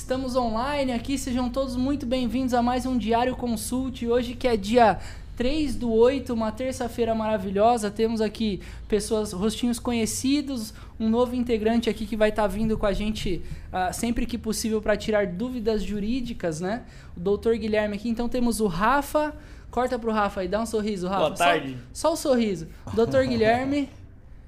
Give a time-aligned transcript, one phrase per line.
[0.00, 4.06] Estamos online aqui, sejam todos muito bem-vindos a mais um Diário Consult.
[4.06, 4.98] Hoje que é dia
[5.36, 7.90] 3 do 8, uma terça-feira maravilhosa.
[7.90, 12.86] Temos aqui pessoas, rostinhos conhecidos, um novo integrante aqui que vai estar tá vindo com
[12.86, 16.82] a gente uh, sempre que possível para tirar dúvidas jurídicas, né?
[17.14, 18.08] O doutor Guilherme aqui.
[18.08, 19.34] Então temos o Rafa.
[19.70, 21.20] Corta pro Rafa aí, dá um sorriso, Rafa.
[21.20, 21.76] Boa tarde.
[21.92, 22.66] Só, só o sorriso.
[22.94, 23.88] Doutor Guilherme.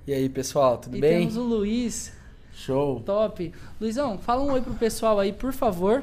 [0.05, 1.21] E aí, pessoal, tudo e bem?
[1.21, 2.13] Temos o Luiz.
[2.55, 3.01] Show.
[3.01, 3.53] Top.
[3.81, 6.03] Luizão, fala um oi pro pessoal aí, por favor.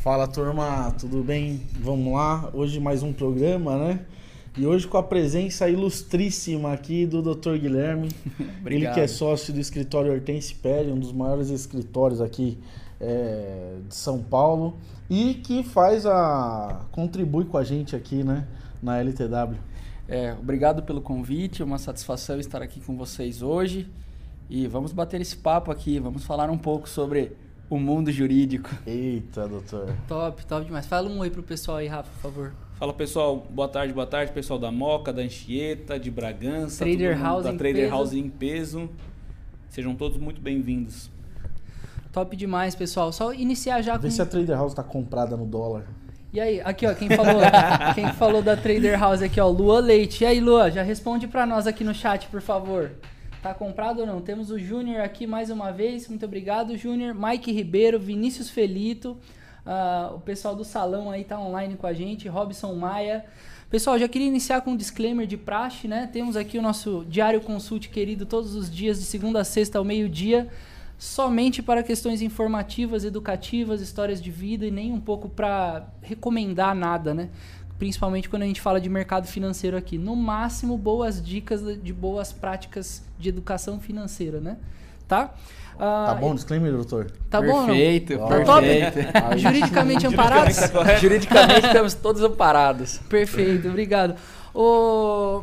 [0.00, 1.62] Fala turma, tudo bem?
[1.80, 2.50] Vamos lá.
[2.52, 4.00] Hoje mais um programa, né?
[4.56, 7.56] E hoje com a presença ilustríssima aqui do Dr.
[7.58, 8.08] Guilherme.
[8.66, 12.58] Ele que é sócio do escritório Hortense Pérez, um dos maiores escritórios aqui
[13.00, 14.76] é, de São Paulo.
[15.08, 16.86] E que faz a.
[16.90, 18.46] contribui com a gente aqui, né?
[18.82, 19.56] Na LTW.
[20.08, 23.88] É, obrigado pelo convite, é uma satisfação estar aqui com vocês hoje.
[24.50, 27.32] E vamos bater esse papo aqui, vamos falar um pouco sobre
[27.68, 28.70] o mundo jurídico.
[28.86, 29.94] Eita, doutor.
[30.06, 30.86] Top, top demais.
[30.86, 32.52] Fala um oi pro pessoal aí, Rafa, por favor.
[32.76, 37.44] Fala pessoal, boa tarde, boa tarde, pessoal da Moca, da Anchieta, de Bragança, Trader House
[37.44, 37.90] da Trader peso.
[37.90, 38.88] House em peso.
[39.68, 41.10] Sejam todos muito bem-vindos.
[42.10, 43.12] Top demais, pessoal.
[43.12, 45.84] Só iniciar já Vê com se a Trader House tá comprada no dólar.
[46.32, 47.42] E aí, aqui ó, quem falou,
[47.94, 50.24] quem falou da Trader House aqui, ó, Lua Leite.
[50.24, 52.92] E aí, Lua, já responde para nós aqui no chat, por favor.
[53.42, 54.20] Tá comprado ou não?
[54.20, 56.08] Temos o Júnior aqui mais uma vez.
[56.08, 57.14] Muito obrigado, Júnior.
[57.14, 59.16] Mike Ribeiro, Vinícius Felito.
[59.64, 62.26] Uh, o pessoal do salão aí tá online com a gente.
[62.26, 63.24] Robson Maia.
[63.70, 66.08] Pessoal, já queria iniciar com um disclaimer de praxe, né?
[66.10, 69.84] Temos aqui o nosso Diário Consult querido todos os dias, de segunda a sexta ao
[69.84, 70.48] meio-dia,
[70.96, 77.12] somente para questões informativas, educativas, histórias de vida e nem um pouco para recomendar nada,
[77.12, 77.28] né?
[77.78, 79.96] Principalmente quando a gente fala de mercado financeiro aqui.
[79.96, 84.56] No máximo, boas dicas de boas práticas de educação financeira, né?
[85.06, 85.34] Tá?
[85.78, 87.10] Ah, tá bom, disclaimer, doutor?
[87.30, 88.28] Tá perfeito, bom, não?
[88.28, 89.38] Perfeito, perfeito.
[89.38, 90.56] Juridicamente amparados?
[90.56, 92.98] Juridicamente, Juridicamente estamos todos amparados.
[93.08, 94.16] Perfeito, obrigado.
[94.52, 95.42] O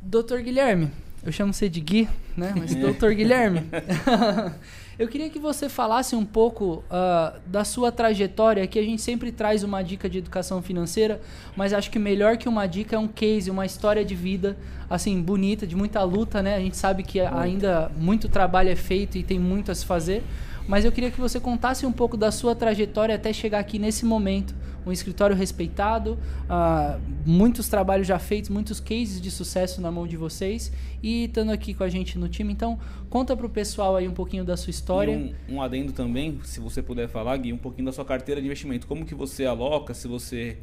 [0.00, 0.90] doutor Guilherme,
[1.24, 2.52] eu chamo você de Gui, né?
[2.56, 3.62] Mas doutor Guilherme...
[4.96, 9.32] Eu queria que você falasse um pouco uh, da sua trajetória, que a gente sempre
[9.32, 11.20] traz uma dica de educação financeira,
[11.56, 14.56] mas acho que melhor que uma dica é um case, uma história de vida,
[14.88, 16.54] assim, bonita, de muita luta, né?
[16.54, 20.22] A gente sabe que ainda muito trabalho é feito e tem muito a se fazer,
[20.66, 24.04] mas eu queria que você contasse um pouco da sua trajetória até chegar aqui nesse
[24.04, 24.54] momento.
[24.86, 30.16] Um escritório respeitado, uh, muitos trabalhos já feitos, muitos cases de sucesso na mão de
[30.16, 30.70] vocês
[31.02, 32.52] e estando aqui com a gente no time.
[32.52, 35.16] Então, conta para o pessoal aí um pouquinho da sua história.
[35.16, 38.46] Um, um adendo também, se você puder falar, Gui, um pouquinho da sua carteira de
[38.46, 38.86] investimento.
[38.86, 40.58] Como que você aloca, se você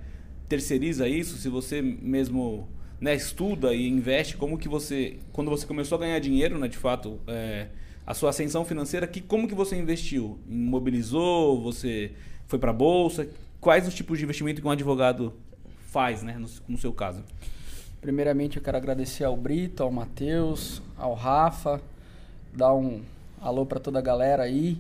[0.48, 2.68] terceiriza isso, se você mesmo
[3.00, 6.78] né, estuda e investe, como que você, quando você começou a ganhar dinheiro, né, de
[6.78, 7.70] fato, é,
[8.06, 10.40] a sua ascensão financeira, que, como que você investiu?
[10.48, 11.62] Imobilizou?
[11.62, 12.12] Você
[12.48, 13.30] foi para bolsa?
[13.60, 15.34] Quais os tipos de investimento que um advogado
[15.88, 17.24] faz, né, no, no seu caso?
[18.02, 21.80] Primeiramente, eu quero agradecer ao Brito, ao Matheus, ao Rafa,
[22.52, 23.02] dar um
[23.40, 24.80] alô para toda a galera aí.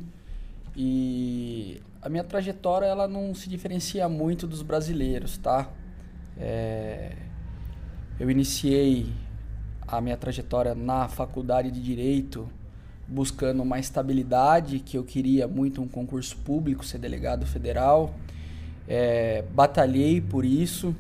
[0.75, 5.69] E a minha trajetória ela não se diferencia muito dos brasileiros, tá?
[6.37, 7.11] É,
[8.19, 9.13] eu iniciei
[9.87, 12.49] a minha trajetória na faculdade de Direito
[13.11, 18.13] buscando uma estabilidade, que eu queria muito um concurso público, ser delegado federal.
[18.87, 20.95] É, batalhei por isso,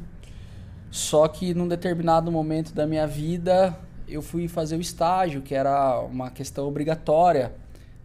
[0.91, 3.77] só que num determinado momento da minha vida
[4.09, 7.53] eu fui fazer o estágio, que era uma questão obrigatória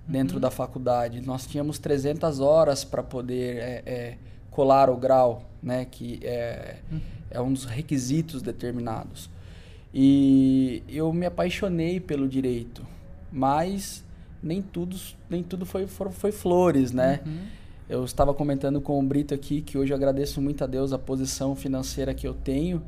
[0.07, 0.41] dentro uhum.
[0.41, 1.21] da faculdade.
[1.21, 4.19] Nós tínhamos 300 horas para poder é, é,
[4.53, 7.01] colar o grau, né, que é, uhum.
[7.29, 9.29] é um dos requisitos determinados.
[9.93, 12.96] E eu me apaixonei pelo direito
[13.37, 14.03] mas
[14.43, 14.97] nem tudo,
[15.29, 17.21] nem tudo foi, foi, foi flores, né?
[17.27, 17.39] Uhum.
[17.87, 20.99] Eu estava comentando com o Brito aqui que hoje eu agradeço muito a Deus a
[20.99, 22.83] posição financeira que eu tenho.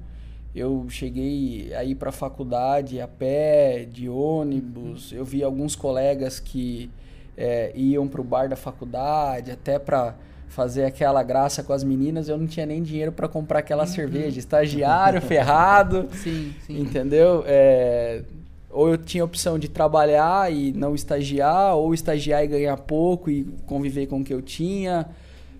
[0.54, 5.12] Eu cheguei aí para a faculdade a pé, de ônibus.
[5.12, 5.18] Uhum.
[5.18, 6.90] Eu vi alguns colegas que
[7.36, 10.16] é, iam para o bar da faculdade, até para
[10.48, 12.28] fazer aquela graça com as meninas.
[12.28, 13.88] Eu não tinha nem dinheiro para comprar aquela uhum.
[13.88, 14.38] cerveja.
[14.38, 16.08] Estagiário, ferrado.
[16.12, 16.80] Sim, sim.
[16.80, 17.44] Entendeu?
[17.46, 18.22] É,
[18.70, 23.30] ou eu tinha a opção de trabalhar e não estagiar, ou estagiar e ganhar pouco
[23.30, 25.08] e conviver com o que eu tinha.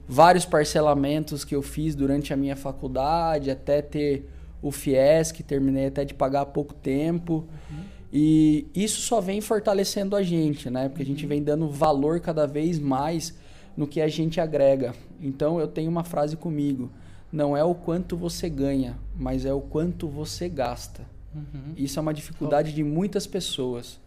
[0.06, 4.28] Vários parcelamentos que eu fiz durante a minha faculdade, até ter
[4.60, 7.44] o FIES, que terminei até de pagar há pouco tempo.
[7.70, 7.84] Uhum.
[8.12, 10.88] E isso só vem fortalecendo a gente, né?
[10.88, 13.34] Porque a gente vem dando valor cada vez mais
[13.76, 14.94] no que a gente agrega.
[15.20, 16.90] Então eu tenho uma frase comigo:
[17.30, 21.17] não é o quanto você ganha, mas é o quanto você gasta.
[21.34, 21.74] Uhum.
[21.76, 24.00] Isso é uma dificuldade de muitas pessoas.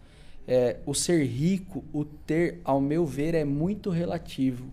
[0.48, 4.66] É, o ser rico, o ter, ao meu ver, é muito relativo.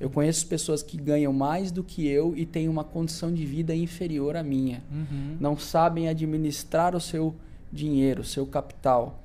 [0.00, 3.74] Eu conheço pessoas que ganham mais do que eu e têm uma condição de vida
[3.74, 4.80] inferior à minha.
[4.92, 5.36] Uhum.
[5.40, 7.34] Não sabem administrar o seu
[7.72, 9.22] dinheiro, o seu capital.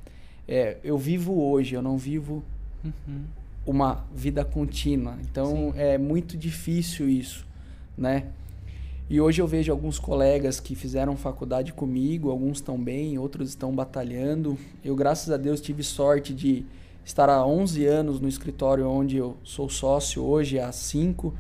[0.48, 2.44] É, eu vivo hoje, eu não vivo
[2.84, 3.24] Uhum.
[3.66, 5.16] uma vida contínua.
[5.22, 5.80] Então Sim.
[5.80, 7.46] é muito difícil isso,
[7.98, 8.26] né?
[9.10, 13.76] E hoje eu vejo alguns colegas que fizeram faculdade comigo, alguns estão bem, outros estão
[13.76, 14.58] batalhando.
[14.84, 16.66] Eu, graças a Deus, tive sorte de
[17.04, 21.34] estar há 11 anos no escritório onde eu sou sócio hoje, há 5.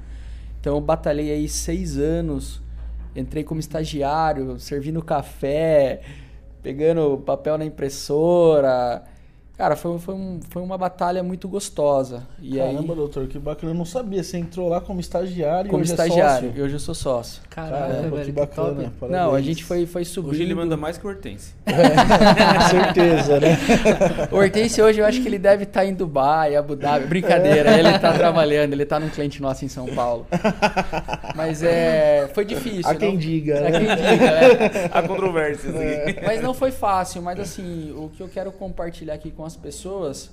[0.60, 2.62] Então eu batalhei aí 6 anos,
[3.16, 6.02] entrei como estagiário, servindo café,
[6.62, 9.04] pegando papel na impressora.
[9.64, 12.24] Cara, foi, foi, um- foi uma batalha muito gostosa.
[12.42, 13.72] E aí, Caramba, doutor, que bacana.
[13.72, 14.22] Eu não sabia.
[14.22, 16.64] Você entrou lá como estagiário como e hoje estagiário, é sócio.
[16.66, 17.42] hoje eu sou sócio.
[17.50, 18.94] Caraca, Caramba, velho, que que bacana.
[19.00, 19.22] Parabéns.
[19.22, 20.32] Não, a gente foi, foi subindo.
[20.32, 21.54] Hoje ele manda mais que o Hortense.
[21.64, 23.58] Com certeza, né?
[24.32, 27.06] O Hortense hoje eu acho que ele deve estar em Dubai, Abu Dhabi.
[27.08, 30.28] Brincadeira, ele tá trabalhando, ele tá num cliente nosso em São Paulo.
[31.36, 32.30] Mas é.
[32.34, 32.84] Foi difícil.
[32.92, 33.72] Há quem não- diga, Há né?
[33.72, 34.90] quem diga, né?
[34.92, 36.20] Há controvérsias aqui.
[36.26, 40.32] Mas não foi fácil, mas assim, o que eu quero compartilhar aqui com as pessoas,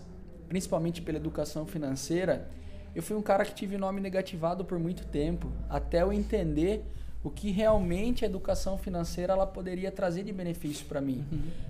[0.49, 2.51] principalmente pela educação financeira,
[2.95, 6.85] eu fui um cara que tive nome negativado por muito tempo, até eu entender
[7.23, 11.25] o que realmente a educação financeira ela poderia trazer de benefício para mim.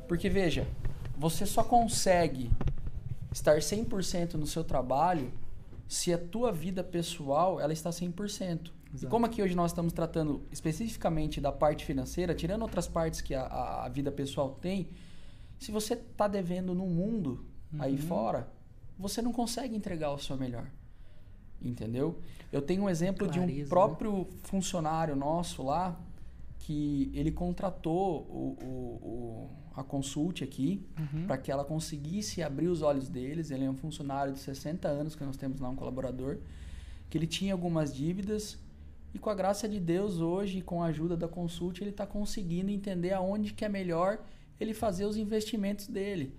[0.07, 0.67] Porque veja,
[1.19, 2.51] você só consegue
[3.33, 5.31] estar 100% no seu trabalho
[5.89, 8.71] se a tua vida pessoal ela está 100%.
[8.93, 9.11] E Exato.
[9.11, 13.43] como aqui hoje nós estamos tratando especificamente da parte financeira, tirando outras partes que a,
[13.43, 14.89] a, a vida pessoal tem,
[15.61, 17.45] se você está devendo no mundo
[17.79, 18.49] aí fora,
[18.99, 20.67] você não consegue entregar o seu melhor.
[21.63, 22.19] Entendeu?
[22.51, 23.69] Eu tenho um exemplo de Clareza, um né?
[23.69, 25.99] próprio funcionário nosso lá
[26.61, 31.27] que ele contratou o, o- o- a consulte aqui Uhum.
[31.27, 33.51] para que ela conseguisse abrir os olhos deles.
[33.51, 36.39] Ele é um funcionário de 60 anos que nós temos lá, um colaborador,
[37.09, 38.59] que ele tinha algumas dívidas
[39.15, 42.71] e com a graça de Deus hoje, com a ajuda da consulte, ele está conseguindo
[42.71, 44.19] entender aonde que é melhor
[44.61, 46.35] ele fazer os investimentos dele.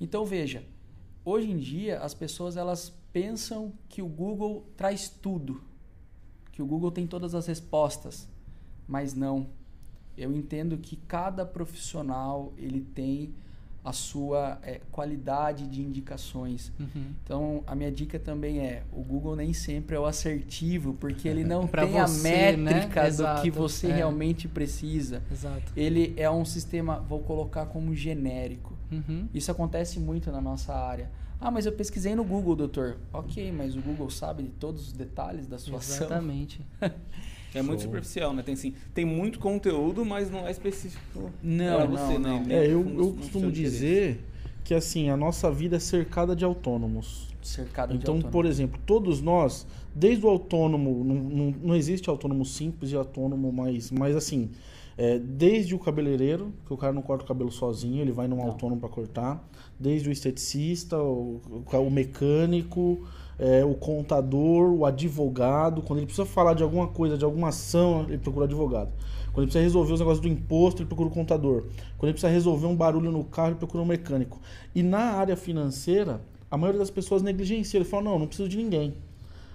[0.00, 0.64] Então veja,
[1.24, 5.62] hoje em dia as pessoas elas pensam que o Google traz tudo,
[6.52, 8.28] que o Google tem todas as respostas,
[8.86, 9.48] mas não.
[10.16, 13.32] Eu entendo que cada profissional ele tem
[13.82, 16.70] a sua eh, qualidade de indicações.
[16.78, 17.06] Uhum.
[17.24, 21.44] Então, a minha dica também é: o Google nem sempre é o assertivo, porque ele
[21.44, 22.56] não tem a você, né?
[22.56, 23.96] métrica do Exato, que você é.
[23.96, 25.22] realmente precisa.
[25.30, 25.72] Exato.
[25.74, 28.76] Ele é um sistema, vou colocar como genérico.
[28.92, 29.28] Uhum.
[29.32, 31.10] Isso acontece muito na nossa área.
[31.40, 32.98] Ah, mas eu pesquisei no Google, doutor.
[33.12, 36.06] Ok, mas o Google sabe de todos os detalhes da sua ação.
[36.06, 36.60] Exatamente.
[37.54, 37.88] É muito Show.
[37.88, 38.42] superficial, né?
[38.42, 42.44] Tem, assim, tem muito conteúdo, mas não é específico Não, você, não.
[42.44, 42.46] né?
[42.48, 43.52] É, eu, eu costumo interesse.
[43.52, 44.24] dizer
[44.62, 47.28] que assim, a nossa vida é cercada de autônomos.
[47.42, 48.32] Cercado de Então, autônomo.
[48.32, 53.50] por exemplo, todos nós, desde o autônomo, não, não, não existe autônomo simples e autônomo
[53.52, 54.50] mais, mas assim,
[54.96, 58.36] é, desde o cabeleireiro, que o cara não corta o cabelo sozinho, ele vai num
[58.36, 58.44] Não.
[58.44, 59.42] autônomo para cortar,
[59.78, 61.40] desde o esteticista, o,
[61.72, 63.04] o mecânico,
[63.40, 68.04] é, o contador, o advogado, quando ele precisa falar de alguma coisa, de alguma ação,
[68.06, 68.92] ele procura advogado.
[69.32, 71.62] Quando ele precisa resolver os negócios do imposto, ele procura o contador.
[71.96, 74.38] Quando ele precisa resolver um barulho no carro, ele procura um mecânico.
[74.74, 76.20] E na área financeira,
[76.50, 77.78] a maioria das pessoas negligencia.
[77.78, 78.92] Ele fala, não, não preciso de ninguém.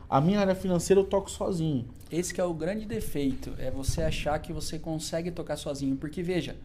[0.09, 1.85] A minha área financeira eu toco sozinho.
[2.11, 5.95] Esse é o grande defeito, é você achar que você consegue tocar sozinho.
[5.95, 6.55] Porque, veja,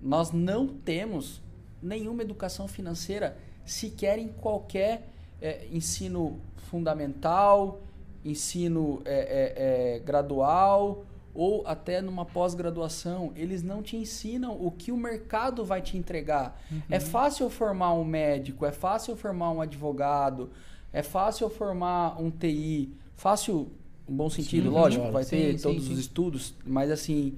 [0.00, 1.42] nós não temos
[1.82, 5.08] nenhuma educação financeira sequer em qualquer
[5.42, 7.80] é, ensino fundamental,
[8.24, 13.32] ensino é, é, é, gradual ou até numa pós-graduação.
[13.34, 16.62] Eles não te ensinam o que o mercado vai te entregar.
[16.88, 20.50] É fácil formar um médico, é fácil formar um advogado,
[20.92, 22.90] é fácil formar um TI.
[23.16, 23.70] Fácil,
[24.08, 27.34] um bom sentido, Sim, lógico, vai ter Sim, todos os estudos, mas assim,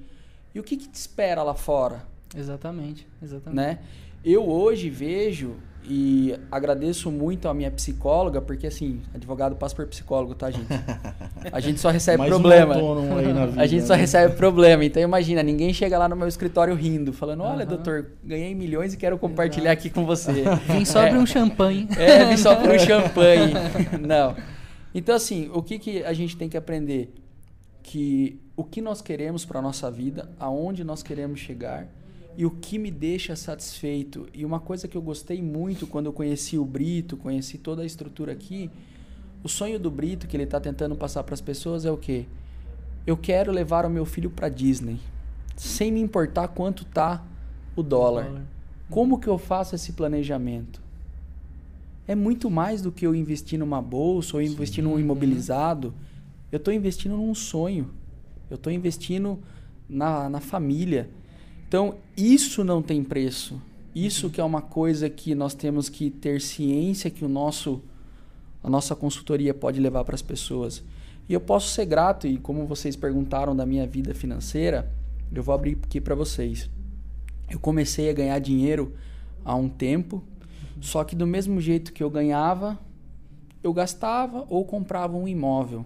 [0.53, 2.05] e o que, que te espera lá fora?
[2.35, 3.07] Exatamente.
[3.21, 3.55] Exatamente.
[3.55, 3.79] né?
[4.23, 5.55] Eu hoje vejo
[5.87, 10.67] e agradeço muito a minha psicóloga, porque assim, advogado passa por psicólogo, tá, gente?
[11.51, 12.75] A gente só recebe Mais problema.
[12.77, 13.61] um aí na vida.
[13.61, 13.99] A gente só né?
[14.01, 14.83] recebe problema.
[14.83, 17.65] Então imagina, ninguém chega lá no meu escritório rindo, falando: "Olha, Aham.
[17.65, 20.43] doutor, ganhei milhões e quero compartilhar aqui com você".
[20.67, 21.13] Vim só É.
[21.13, 21.87] um champanhe.
[21.97, 23.53] É, vim só por um champanhe.
[24.05, 24.35] Não.
[24.93, 27.13] Então, assim, o que, que a gente tem que aprender?
[27.83, 31.85] Que o que nós queremos para nossa vida, aonde nós queremos chegar
[32.37, 34.27] e o que me deixa satisfeito.
[34.33, 37.85] E uma coisa que eu gostei muito quando eu conheci o Brito, conheci toda a
[37.85, 38.69] estrutura aqui,
[39.43, 42.25] o sonho do Brito que ele está tentando passar para as pessoas é o quê?
[43.05, 44.99] Eu quero levar o meu filho para Disney,
[45.55, 47.23] sem me importar quanto tá
[47.75, 48.41] o dólar.
[48.89, 50.81] Como que eu faço esse planejamento?
[52.07, 55.93] É muito mais do que eu investir numa bolsa ou investir num imobilizado.
[56.51, 57.89] Eu estou investindo num sonho.
[58.49, 59.39] Eu estou investindo
[59.89, 61.09] na, na família.
[61.67, 63.61] Então, isso não tem preço.
[63.93, 67.81] Isso que é uma coisa que nós temos que ter ciência que o nosso
[68.61, 70.83] a nossa consultoria pode levar para as pessoas.
[71.29, 74.91] E eu posso ser grato e como vocês perguntaram da minha vida financeira,
[75.31, 76.67] eu vou abrir aqui para vocês.
[77.47, 78.95] Eu comecei a ganhar dinheiro
[79.43, 80.23] há um tempo,
[80.81, 82.79] só que do mesmo jeito que eu ganhava,
[83.61, 85.85] eu gastava ou comprava um imóvel.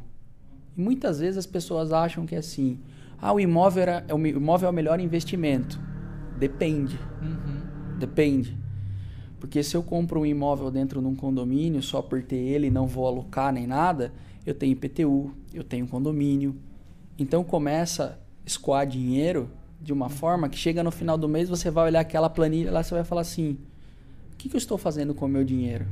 [0.77, 2.79] E muitas vezes as pessoas acham que é assim:
[3.21, 5.79] ah, o imóvel, era, o imóvel é o melhor investimento.
[6.37, 6.97] Depende.
[7.21, 7.97] Uhum.
[7.97, 8.57] Depende.
[9.39, 12.71] Porque se eu compro um imóvel dentro de um condomínio só por ter ele e
[12.71, 14.13] não vou alocar nem nada,
[14.45, 16.55] eu tenho IPTU, eu tenho condomínio.
[17.17, 19.49] Então começa a escoar dinheiro
[19.81, 22.83] de uma forma que chega no final do mês, você vai olhar aquela planilha lá,
[22.83, 23.57] você vai falar assim:
[24.33, 25.85] o que, que eu estou fazendo com o meu dinheiro?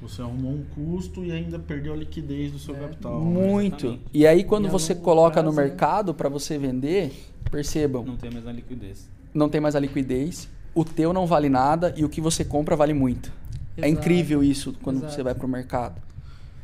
[0.00, 3.20] Você arrumou um custo e ainda perdeu a liquidez do seu é, capital.
[3.20, 3.86] Muito.
[3.86, 4.02] Exatamente.
[4.14, 5.62] E aí quando e você coloca prazo, no né?
[5.62, 7.12] mercado para você vender,
[7.50, 8.04] percebam.
[8.04, 9.10] Não tem mais a liquidez.
[9.34, 10.48] Não tem mais a liquidez.
[10.74, 13.32] O teu não vale nada e o que você compra vale muito.
[13.76, 13.86] É Exato.
[13.86, 15.14] É incrível isso quando Exato.
[15.14, 16.00] você vai para o mercado.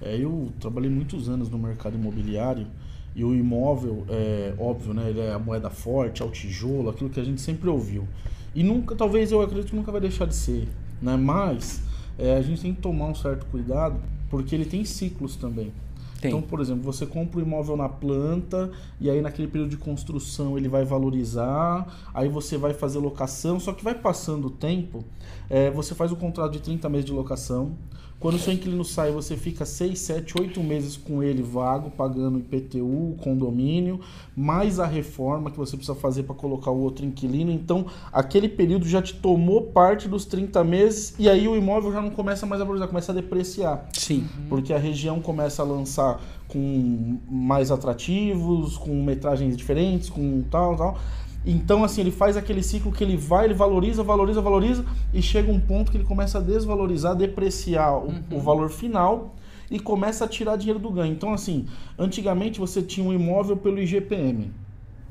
[0.00, 2.66] É, eu trabalhei muitos anos no mercado imobiliário
[3.14, 5.08] e o imóvel, é óbvio, né?
[5.08, 8.06] Ele é a moeda forte, é o tijolo, aquilo que a gente sempre ouviu.
[8.54, 10.68] E nunca, talvez eu acredito que nunca vai deixar de ser,
[11.00, 11.16] né?
[11.16, 11.82] Mas
[12.18, 13.98] é, a gente tem que tomar um certo cuidado,
[14.30, 15.72] porque ele tem ciclos também.
[16.20, 16.30] Tem.
[16.30, 20.56] Então, por exemplo, você compra o imóvel na planta e aí naquele período de construção
[20.56, 25.04] ele vai valorizar, aí você vai fazer locação, só que vai passando o tempo,
[25.50, 27.76] é, você faz o contrato de 30 meses de locação,
[28.18, 32.38] quando o seu inquilino sai, você fica 6, 7, 8 meses com ele vago, pagando
[32.38, 34.00] IPTU, condomínio,
[34.34, 37.50] mais a reforma que você precisa fazer para colocar o outro inquilino.
[37.50, 42.00] Então, aquele período já te tomou parte dos 30 meses e aí o imóvel já
[42.00, 43.88] não começa mais a valorizar, começa a depreciar.
[43.92, 44.26] Sim.
[44.48, 50.98] Porque a região começa a lançar com mais atrativos, com metragens diferentes, com tal, tal.
[51.46, 55.52] Então, assim, ele faz aquele ciclo que ele vai, ele valoriza, valoriza, valoriza, e chega
[55.52, 58.22] um ponto que ele começa a desvalorizar, depreciar o, uhum.
[58.32, 59.34] o valor final
[59.70, 61.12] e começa a tirar dinheiro do ganho.
[61.12, 61.66] Então, assim,
[61.98, 64.52] antigamente você tinha um imóvel pelo IGPM.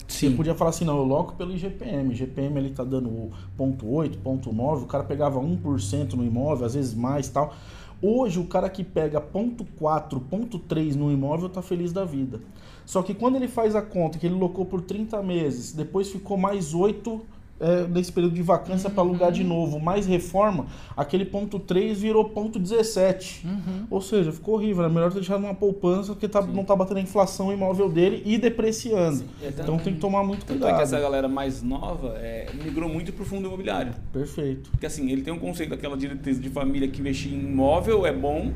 [0.08, 0.30] Sim.
[0.30, 2.14] Você podia falar assim, não, eu loco pelo IGPM.
[2.14, 6.74] IGPM ele tá dando ponto .8, ponto .9, o cara pegava 1% no imóvel, às
[6.74, 7.54] vezes mais tal.
[8.02, 12.42] Hoje o cara que pega ponto .4, ponto .3 no imóvel tá feliz da vida.
[12.86, 16.38] Só que quando ele faz a conta que ele locou por 30 meses, depois ficou
[16.38, 17.22] mais 8
[17.64, 18.94] é, nesse período de vacância uhum.
[18.94, 23.48] para alugar de novo, mais reforma, aquele ponto 3 virou ponto 17.
[23.48, 23.88] Uhum.
[23.90, 24.84] Ou seja, ficou horrível.
[24.84, 27.90] É melhor ter deixado uma poupança porque tá, não tá batendo a inflação o imóvel
[27.90, 29.18] dele e depreciando.
[29.18, 30.70] Sim, então tem que tomar muito cuidado.
[30.70, 33.94] Tanto é que essa galera mais nova é, migrou muito pro fundo imobiliário.
[34.12, 34.70] Perfeito.
[34.72, 38.12] Porque assim, ele tem um conceito daquela diretriz de família que investir em imóvel é
[38.12, 38.52] bom,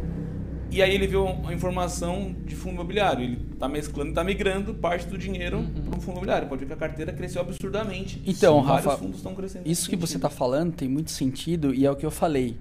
[0.72, 3.24] e aí ele viu a informação de fundo imobiliário.
[3.24, 5.82] Ele está mesclando, está migrando parte do dinheiro uhum.
[5.90, 6.48] para o fundo imobiliário.
[6.48, 8.22] Pode ver que a carteira cresceu absurdamente.
[8.26, 9.68] Então, Sim, Rafa, fundos estão crescendo.
[9.68, 12.58] Isso que você está falando tem muito sentido e é o que eu falei.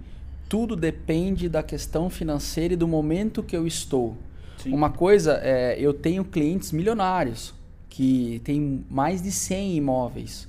[0.49, 4.17] Tudo depende da questão financeira e do momento que eu estou.
[4.59, 4.73] Sim.
[4.73, 7.55] Uma coisa, é, eu tenho clientes milionários
[7.89, 10.49] que têm mais de 100 imóveis.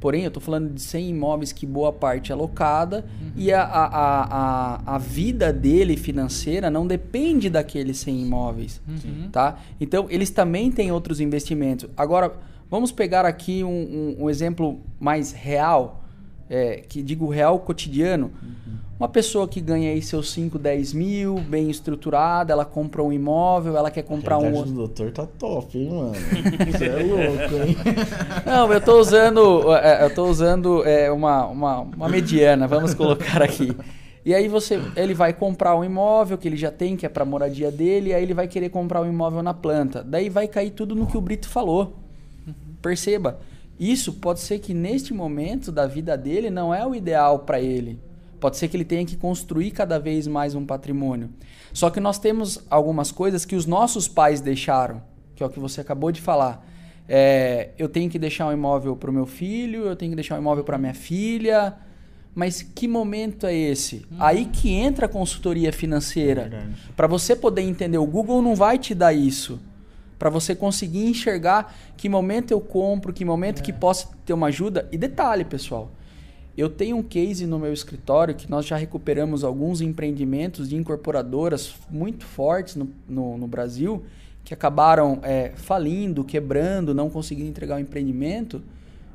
[0.00, 3.32] Porém, eu estou falando de 100 imóveis que boa parte é alocada uhum.
[3.36, 3.84] e a, a,
[4.84, 8.80] a, a vida dele financeira não depende daqueles 100 imóveis.
[8.86, 9.28] Uhum.
[9.30, 9.58] Tá?
[9.80, 11.90] Então, eles também têm outros investimentos.
[11.96, 12.32] Agora,
[12.70, 16.04] vamos pegar aqui um, um, um exemplo mais real,
[16.48, 18.30] é, que digo real cotidiano.
[18.42, 18.78] Uhum.
[18.98, 23.76] Uma pessoa que ganha aí seus 5, 10 mil, bem estruturada, ela compra um imóvel,
[23.76, 24.58] ela quer comprar um.
[24.58, 26.12] O doutor tá top, hein, mano?
[26.72, 27.76] Você é louco, hein?
[28.44, 29.72] Não, eu tô usando.
[29.76, 33.76] É, eu tô usando é, uma, uma, uma mediana, vamos colocar aqui.
[34.24, 37.24] E aí você, ele vai comprar um imóvel que ele já tem, que é para
[37.24, 40.02] moradia dele, e aí ele vai querer comprar um imóvel na planta.
[40.02, 41.96] Daí vai cair tudo no que o Brito falou.
[42.82, 43.38] Perceba,
[43.78, 47.98] isso pode ser que neste momento da vida dele não é o ideal para ele.
[48.40, 51.30] Pode ser que ele tenha que construir cada vez mais um patrimônio.
[51.72, 55.02] Só que nós temos algumas coisas que os nossos pais deixaram,
[55.34, 56.66] que é o que você acabou de falar.
[57.08, 60.36] É, eu tenho que deixar um imóvel para o meu filho, eu tenho que deixar
[60.36, 61.74] um imóvel para minha filha.
[62.34, 64.06] Mas que momento é esse?
[64.12, 64.16] Hum.
[64.20, 66.50] Aí que entra a consultoria financeira.
[66.52, 69.58] É para você poder entender, o Google não vai te dar isso.
[70.18, 73.62] Para você conseguir enxergar que momento eu compro, que momento é.
[73.62, 74.88] que possa ter uma ajuda.
[74.90, 75.90] E detalhe, pessoal,
[76.56, 81.74] eu tenho um case no meu escritório que nós já recuperamos alguns empreendimentos de incorporadoras
[81.90, 84.04] muito fortes no, no, no Brasil
[84.44, 88.62] que acabaram é, falindo, quebrando, não conseguindo entregar o empreendimento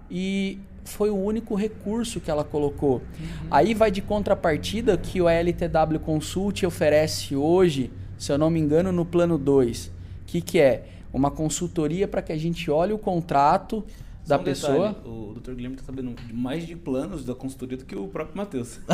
[0.10, 2.98] e foi o único recurso que ela colocou.
[2.98, 3.48] Uhum.
[3.50, 7.89] Aí vai de contrapartida que o LTW Consult oferece hoje
[8.24, 9.88] se eu não me engano, no plano 2.
[9.88, 9.91] O
[10.25, 10.86] que, que é?
[11.13, 13.86] Uma consultoria para que a gente olhe o contrato
[14.25, 14.89] da um pessoa.
[14.89, 15.51] Detalhe, o Dr.
[15.51, 18.79] Guilherme está sabendo mais de planos da consultoria do que o próprio Matheus.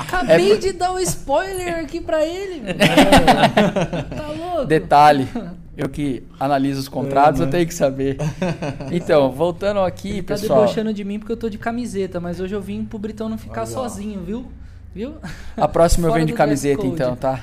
[0.00, 0.56] Acabei é...
[0.56, 2.62] de dar um spoiler aqui para ele.
[4.16, 4.66] tá louco?
[4.66, 5.28] Detalhe.
[5.76, 7.48] Eu que analiso os contratos, é, né?
[7.48, 8.16] eu tenho que saber.
[8.92, 10.60] Então, voltando aqui, Ele pessoal.
[10.60, 13.28] Tá debochando de mim porque eu tô de camiseta, mas hoje eu vim pro Britão
[13.28, 13.70] não ficar Olha.
[13.70, 14.46] sozinho, viu?
[14.94, 15.16] Viu?
[15.56, 17.40] A próxima eu venho de camiseta, então, tá?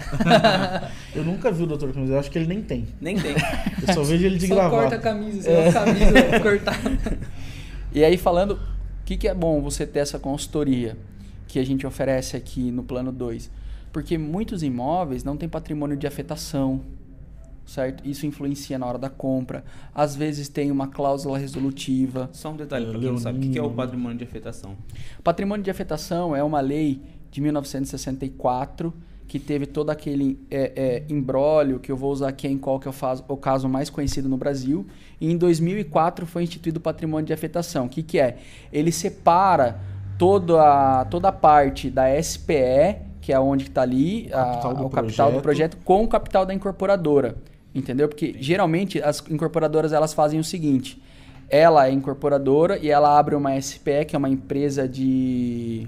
[1.13, 1.91] eu nunca vi o Dr.
[1.91, 2.87] Camiseta, eu acho que ele nem tem.
[3.01, 3.35] Nem tem.
[3.85, 4.81] Eu só vejo ele de só gravar.
[4.81, 5.67] corta a camisa, é.
[5.67, 7.19] a camisa cortada.
[7.93, 8.59] E aí, falando, o
[9.03, 10.97] que, que é bom você ter essa consultoria
[11.45, 13.51] que a gente oferece aqui no plano 2?
[13.91, 16.79] Porque muitos imóveis não têm patrimônio de afetação,
[17.65, 18.07] certo?
[18.07, 19.65] Isso influencia na hora da compra.
[19.93, 22.29] Às vezes tem uma cláusula resolutiva.
[22.31, 24.77] Só um detalhe para quem não sabe, o que é o patrimônio de afetação?
[25.21, 28.93] Patrimônio de afetação é uma lei de 1964,
[29.27, 32.87] que teve todo aquele é, é, embrólio, que eu vou usar aqui em qual que
[32.89, 32.93] é o,
[33.33, 34.85] o caso mais conhecido no Brasil.
[35.21, 37.85] E em 2004 foi instituído o patrimônio de afetação.
[37.85, 38.37] O que, que é?
[38.73, 39.79] Ele separa
[40.17, 44.73] toda a, toda a parte da SPE, que é onde está ali, o, capital, a,
[44.73, 47.35] do o capital do projeto, com o capital da incorporadora.
[47.73, 48.09] Entendeu?
[48.09, 51.01] Porque geralmente as incorporadoras elas fazem o seguinte:
[51.49, 55.87] ela é incorporadora e ela abre uma SPE, que é uma empresa de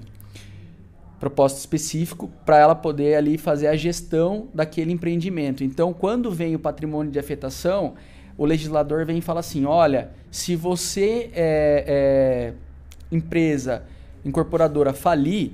[1.24, 5.64] propósito específico para ela poder ali fazer a gestão daquele empreendimento.
[5.64, 7.94] Então, quando vem o patrimônio de afetação,
[8.36, 12.52] o legislador vem e fala assim: olha, se você é, é
[13.10, 13.84] empresa
[14.22, 15.52] incorporadora falir,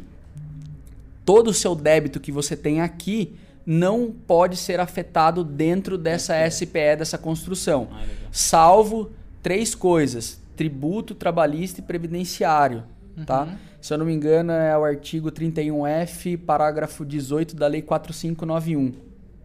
[1.24, 6.96] todo o seu débito que você tem aqui não pode ser afetado dentro dessa SPE,
[6.98, 12.82] dessa construção, ah, salvo três coisas: tributo, trabalhista e previdenciário,
[13.24, 13.42] tá?
[13.42, 13.46] uhum.
[13.46, 13.58] tá?
[13.80, 18.92] Se eu não me engano, é o artigo 31F, parágrafo 18 da Lei 4591,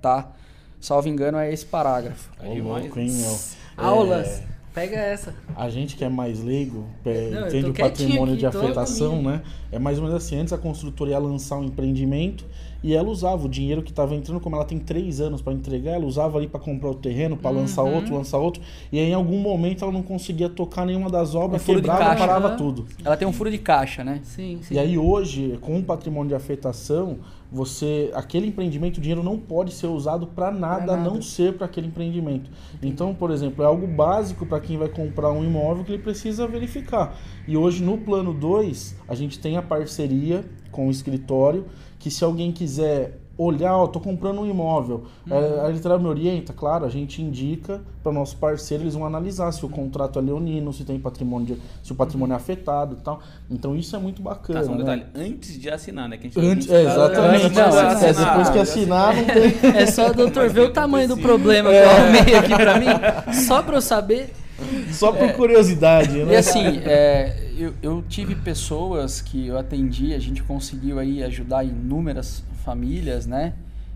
[0.01, 0.31] tá?
[0.79, 2.29] Salvo engano, é esse parágrafo.
[2.43, 3.37] Ô, louco, hein, meu?
[3.77, 4.27] Aulas.
[4.51, 4.55] É...
[4.75, 5.33] Pega essa.
[5.55, 9.41] A gente que é mais leigo, não, entende o patrimônio aqui, de afetação, né?
[9.71, 12.45] É mais ou menos assim, antes a construtora ia lançar um empreendimento
[12.85, 15.93] e ela usava o dinheiro que estava entrando, como ela tem três anos para entregar,
[15.93, 17.61] ela usava ali para comprar o terreno, para uhum.
[17.61, 18.61] lançar outro, lançar outro.
[18.91, 22.19] E aí, em algum momento ela não conseguia tocar nenhuma das obras, um quebrava, caixa,
[22.19, 22.55] parava né?
[22.57, 22.85] tudo.
[23.03, 24.19] Ela tem um furo de caixa, né?
[24.21, 24.75] Sim, sim.
[24.75, 27.17] E aí hoje, com o patrimônio de afetação,
[27.51, 31.53] você aquele empreendimento, o dinheiro não pode ser usado para nada, nada, a não ser
[31.53, 32.51] para aquele empreendimento.
[32.83, 36.45] Então, por exemplo, é algo básico para quem vai comprar um imóvel que ele precisa
[36.45, 37.17] verificar.
[37.47, 41.65] E hoje no plano 2, a gente tem a parceria com o escritório
[42.05, 45.35] que se alguém quiser olhar, ó, tô comprando um imóvel, uhum.
[45.35, 49.51] é, a literal me orienta, claro, a gente indica para nosso parceiro, eles vão analisar
[49.51, 53.03] se o contrato é leonino, se tem patrimônio, de, se o patrimônio é afetado e
[53.03, 53.21] tal.
[53.49, 54.59] Então isso é muito bacana.
[54.59, 54.83] Tá, só um né?
[54.83, 56.17] detalhe, antes de assinar, né?
[56.17, 57.55] Que a gente antes, é, exatamente.
[57.55, 59.71] Não, não, é, depois que assinar, não tem.
[59.81, 63.63] É só doutor ver o tamanho do problema que eu arrumei aqui para mim, só
[63.63, 64.31] para eu saber.
[64.91, 66.33] Só por curiosidade, né?
[66.33, 71.63] E assim, é, eu, eu tive pessoas que eu atendi, a gente conseguiu aí ajudar
[71.63, 73.53] inúmeras famílias, né?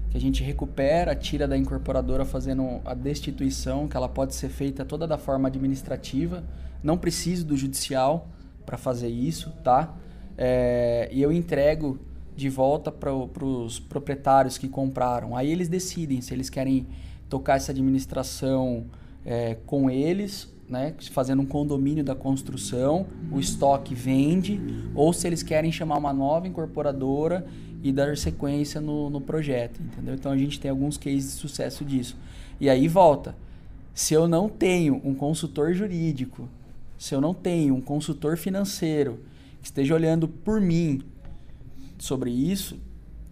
[0.10, 4.84] Que a gente recupera, tira da incorporadora fazendo a destituição, que ela pode ser feita
[4.84, 6.44] toda da forma administrativa.
[6.84, 8.28] Não preciso do judicial
[8.66, 9.96] para fazer isso, tá?
[10.38, 12.00] É, e eu entrego
[12.36, 15.36] de volta para os proprietários que compraram.
[15.36, 16.88] Aí eles decidem se eles querem
[17.30, 18.86] tocar essa administração
[19.26, 24.62] é, com eles né, fazendo um condomínio da construção, o estoque vende,
[24.94, 27.46] ou se eles querem chamar uma nova incorporadora
[27.82, 30.14] e dar sequência no, no projeto, entendeu?
[30.14, 32.16] Então a gente tem alguns cases de sucesso disso.
[32.60, 33.36] E aí volta.
[33.96, 36.48] Se eu não tenho um consultor jurídico,
[36.98, 39.20] se eu não tenho um consultor financeiro
[39.62, 41.02] que esteja olhando por mim
[41.98, 42.78] sobre isso,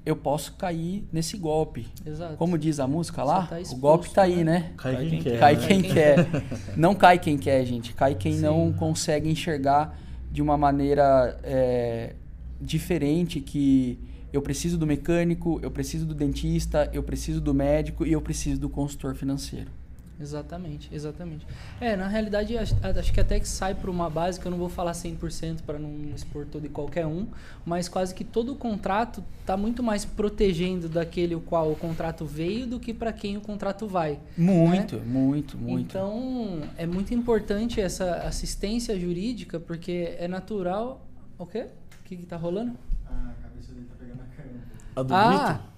[0.07, 1.85] eu posso cair nesse golpe.
[2.05, 2.37] Exato.
[2.37, 4.71] Como diz a música lá, tá exposto, o golpe tá aí, né?
[4.77, 5.39] Cai, cai quem, quer.
[5.39, 5.67] Cai né?
[5.67, 6.27] quem quer.
[6.77, 7.93] Não cai quem quer, gente.
[7.93, 8.41] Cai quem Sim.
[8.43, 9.99] não consegue enxergar
[10.31, 12.15] de uma maneira é,
[12.61, 13.99] diferente que
[14.31, 18.61] eu preciso do mecânico, eu preciso do dentista, eu preciso do médico e eu preciso
[18.61, 19.69] do consultor financeiro.
[20.19, 21.45] Exatamente, exatamente.
[21.79, 24.57] É, na realidade, acho, acho que até que sai por uma base, que eu não
[24.57, 27.27] vou falar 100% para não expor todo e qualquer um,
[27.65, 32.25] mas quase que todo o contrato está muito mais protegendo daquele o qual o contrato
[32.25, 34.19] veio do que para quem o contrato vai.
[34.35, 35.03] Muito, né?
[35.05, 35.81] muito, muito.
[35.81, 41.05] Então, é muito importante essa assistência jurídica, porque é natural...
[41.37, 41.67] O quê?
[42.01, 42.75] O que está rolando?
[43.05, 44.63] A cabeça dele tá pegando a câmera.
[44.95, 45.76] A do ah, Brito?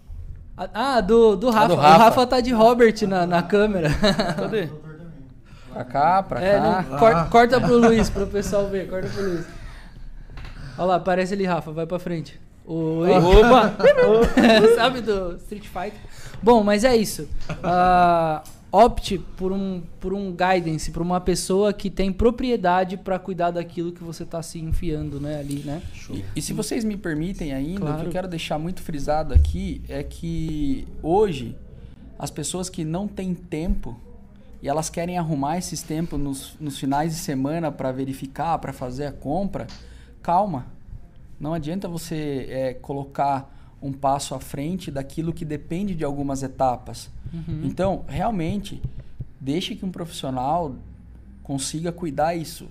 [0.73, 1.67] Ah, do, do, Rafa.
[1.69, 1.95] do Rafa.
[1.95, 3.89] O Rafa tá de Robert na, na câmera.
[4.35, 4.69] Cadê?
[5.71, 6.85] Pra cá, pra é, cá.
[6.89, 8.89] Não, corta, corta pro Luiz, pro pessoal ver.
[8.89, 9.45] Corta pro Luiz.
[10.77, 11.71] Olha lá, aparece ali, Rafa.
[11.71, 12.39] Vai pra frente.
[12.65, 13.09] Oi.
[13.09, 13.73] Opa!
[14.75, 15.99] Sabe do Street Fighter?
[16.41, 17.27] Bom, mas é isso.
[17.49, 23.51] Uh, opte por um, por um guidance, por uma pessoa que tem propriedade para cuidar
[23.51, 25.81] daquilo que você está se enfiando, né, ali, né?
[26.09, 27.97] E, e, se vocês me permitem ainda, Claro.
[27.97, 31.55] o que eu quero deixar muito frisado aqui é que hoje
[32.17, 33.99] as pessoas que não têm tempo
[34.61, 39.05] e elas querem arrumar esses tempos nos, nos finais de semana para verificar, para fazer
[39.05, 39.65] a compra,
[40.21, 40.67] calma.
[41.39, 43.49] Não adianta você é, colocar
[43.81, 47.09] um passo à frente daquilo que depende de algumas etapas.
[47.33, 47.61] Uhum.
[47.63, 48.81] Então, realmente,
[49.39, 50.75] deixe que um profissional
[51.43, 52.67] consiga cuidar isso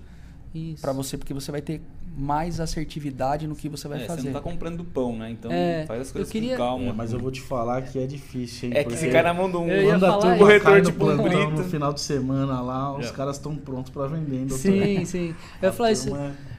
[0.53, 0.81] Isso.
[0.81, 1.81] para você, porque você vai ter
[2.17, 4.21] mais assertividade no que você vai É, fazer.
[4.21, 5.29] Você não tá comprando pão, né?
[5.31, 6.85] Então É, faz as eu coisas queria- com calma.
[6.89, 8.75] É, mas eu vou te falar que é difícil, hein?
[8.75, 9.67] É que porque esse cara manda um.
[9.69, 10.43] Eu ia Quando a falar turma isso.
[10.45, 13.11] Corretor cai no tipo um plantão no final de semana lá, os É.
[13.13, 14.39] caras estão prontos pra vender.
[14.45, 14.57] doutor.
[14.57, 15.35] Sim, sim.
[15.61, 16.09] Eu falar isso.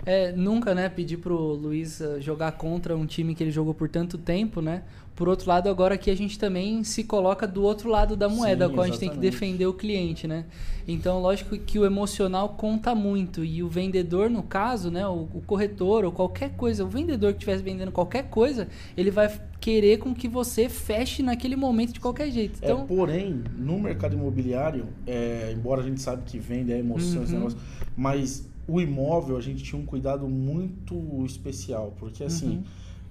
[0.07, 3.89] É, nunca, né, pedir pro Luiz eh, jogar contra um time que ele jogou por
[3.89, 4.83] tanto tempo, né?
[5.15, 8.67] Por outro lado, agora aqui a gente também se coloca do outro lado da moeda,
[8.67, 10.47] Sim, qual a gente tem que defender o cliente, né?
[10.89, 15.43] Então, lógico que o emocional conta muito e o vendedor, no caso, né, o, o
[15.47, 20.15] corretor ou qualquer coisa, o vendedor que estivesse vendendo qualquer coisa, ele vai querer com
[20.15, 22.59] que você feche naquele momento de qualquer jeito.
[22.63, 27.23] É, Então, porém, no mercado imobiliário, é, embora a gente sabe que vende a emoção,
[27.23, 27.41] esse Uhum.
[27.41, 27.59] negócio,
[27.95, 32.63] mas o imóvel a gente tinha um cuidado muito especial, porque assim, Uhum.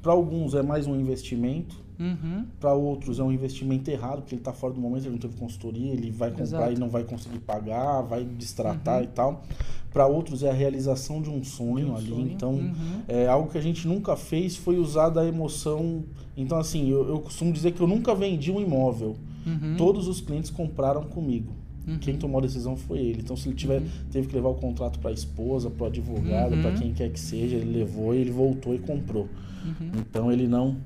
[0.01, 4.41] para alguns é mais um investimento, uhum, para outros é um investimento errado, porque ele
[4.41, 6.73] está fora do momento, ele não teve consultoria, ele vai comprar Exato.
[6.73, 9.03] e não vai conseguir pagar, vai destratar Uhum.
[9.03, 9.43] e tal.
[9.91, 12.31] Para outros é a realização de um sonho De um ali, sonho.
[12.31, 13.01] então uhum.
[13.07, 16.03] é, algo que a gente nunca fez foi usar da emoção.
[16.37, 19.15] Então, assim, eu, eu costumo dizer que eu nunca vendi um imóvel.
[19.45, 19.75] Uhum.
[19.77, 21.53] Todos os clientes compraram comigo.
[21.89, 21.97] Uhum.
[21.99, 23.21] Quem tomou a decisão foi ele.
[23.21, 26.53] Então, se ele tiver, teve que levar o contrato para a esposa, para o advogado,
[26.55, 26.61] Uhum.
[26.61, 29.27] para quem quer que seja, ele levou e ele voltou e comprou.
[29.65, 29.91] Uhum.
[29.97, 30.77] Então, ele não.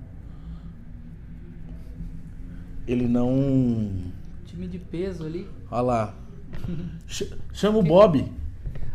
[2.87, 3.89] Ele não.
[4.45, 5.47] Time de peso ali.
[5.71, 6.15] Olha lá.
[7.07, 8.25] Ch- Chama o Bob.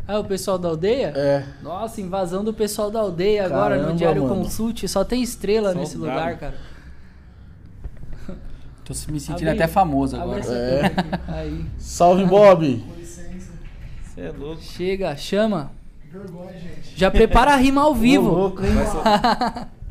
[0.06, 1.08] Ah, o pessoal da aldeia?
[1.14, 1.44] É.
[1.62, 4.36] Nossa, invasão do pessoal da aldeia agora Caramba, no Diário mano.
[4.36, 4.86] Consult.
[4.88, 6.18] Só tem estrela nesse Soldado.
[6.18, 6.54] lugar, cara.
[8.88, 10.40] Tô me sentindo Abre- até famoso agora.
[10.46, 10.92] É.
[11.28, 11.64] Aí.
[11.78, 12.78] Salve, Bob.
[12.88, 13.52] Com licença.
[14.02, 14.62] Você é louco.
[14.62, 15.70] Chega, chama.
[16.10, 16.92] Vergonha, gente.
[16.98, 18.30] Já prepara a rima ao vivo.
[18.30, 18.62] louco,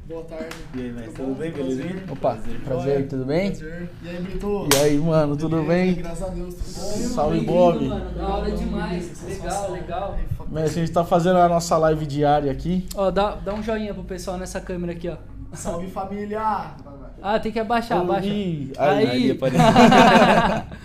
[0.07, 0.45] Boa tarde.
[0.73, 1.75] E aí, mestre, Tudo bem, Prazer.
[1.77, 2.03] belezinha?
[2.09, 3.49] Opa, prazer, tudo bem?
[3.51, 3.89] Prazer.
[4.01, 4.69] E aí, Brito?
[4.73, 5.67] E aí, mano, tudo Beleza?
[5.73, 5.93] bem?
[5.95, 7.13] Graças a Deus, tudo bom?
[7.13, 7.89] Salve, Bob.
[7.89, 9.23] Da hora demais.
[9.27, 10.17] Legal, legal.
[10.49, 12.87] Mestre, a gente tá fazendo a nossa live diária aqui.
[12.95, 15.17] Ó, dá, dá um joinha pro pessoal nessa câmera aqui, ó.
[15.53, 16.75] Salve, família!
[17.21, 18.27] Ah, tem que abaixar, abaixa.
[18.27, 19.07] Ih, Aí.
[19.07, 19.65] Aí apareceu.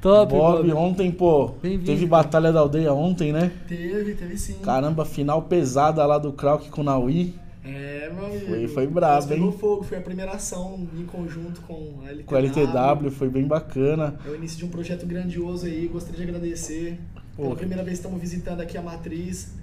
[0.00, 0.72] Top, Bob, Bob.
[0.74, 3.50] ontem, pô, teve Batalha da Aldeia ontem, né?
[3.66, 4.58] Teve, teve sim.
[4.62, 7.34] Caramba, final pesada lá do Krauk com o Naui.
[7.64, 8.46] É, meu amigo.
[8.46, 9.56] Foi- foi brabo, pegou hein?
[9.58, 12.24] fogo, foi a primeira ação em conjunto com a LTW.
[12.26, 14.16] Com a LTW, foi bem bacana.
[14.26, 17.00] É o início de um projeto grandioso aí, gostaria de agradecer.
[17.34, 17.56] Pela Pô.
[17.56, 19.54] primeira vez que estamos visitando aqui a Matriz.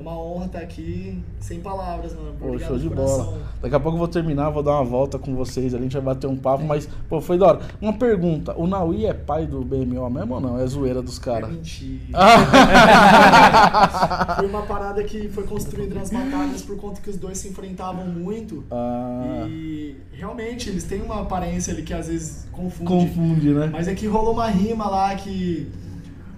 [0.00, 2.32] É uma honra estar aqui, sem palavras, mano.
[2.40, 3.36] Pô, show de bola.
[3.60, 5.92] Daqui a pouco eu vou terminar, vou dar uma volta com vocês ali, a gente
[5.92, 7.60] vai bater um papo, mas, pô, foi da hora.
[7.82, 10.58] Uma pergunta, o Naui é pai do BMO mesmo ou não?
[10.58, 11.50] É zoeira dos É caras?
[11.50, 12.00] mentira.
[12.14, 14.36] Ah.
[14.40, 18.06] foi uma parada que foi construída nas batalhas por conta que os dois se enfrentavam
[18.06, 18.64] muito.
[18.70, 22.90] Ah, E realmente eles têm uma aparência ali que às vezes confunde.
[22.90, 23.68] confunde, né?
[23.70, 25.68] Mas é que rolou uma rima lá que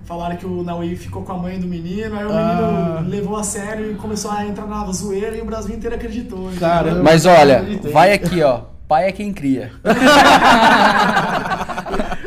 [0.05, 2.99] falaram que o Naui ficou com a mãe do menino, aí o Ah.
[3.01, 6.51] menino levou a sério e começou a entrar na zoeira e o Brasil inteiro acreditou.
[6.59, 7.03] Caramba.
[7.03, 8.61] Mas olha, vai aqui, ó.
[8.89, 9.71] Pai é quem cria.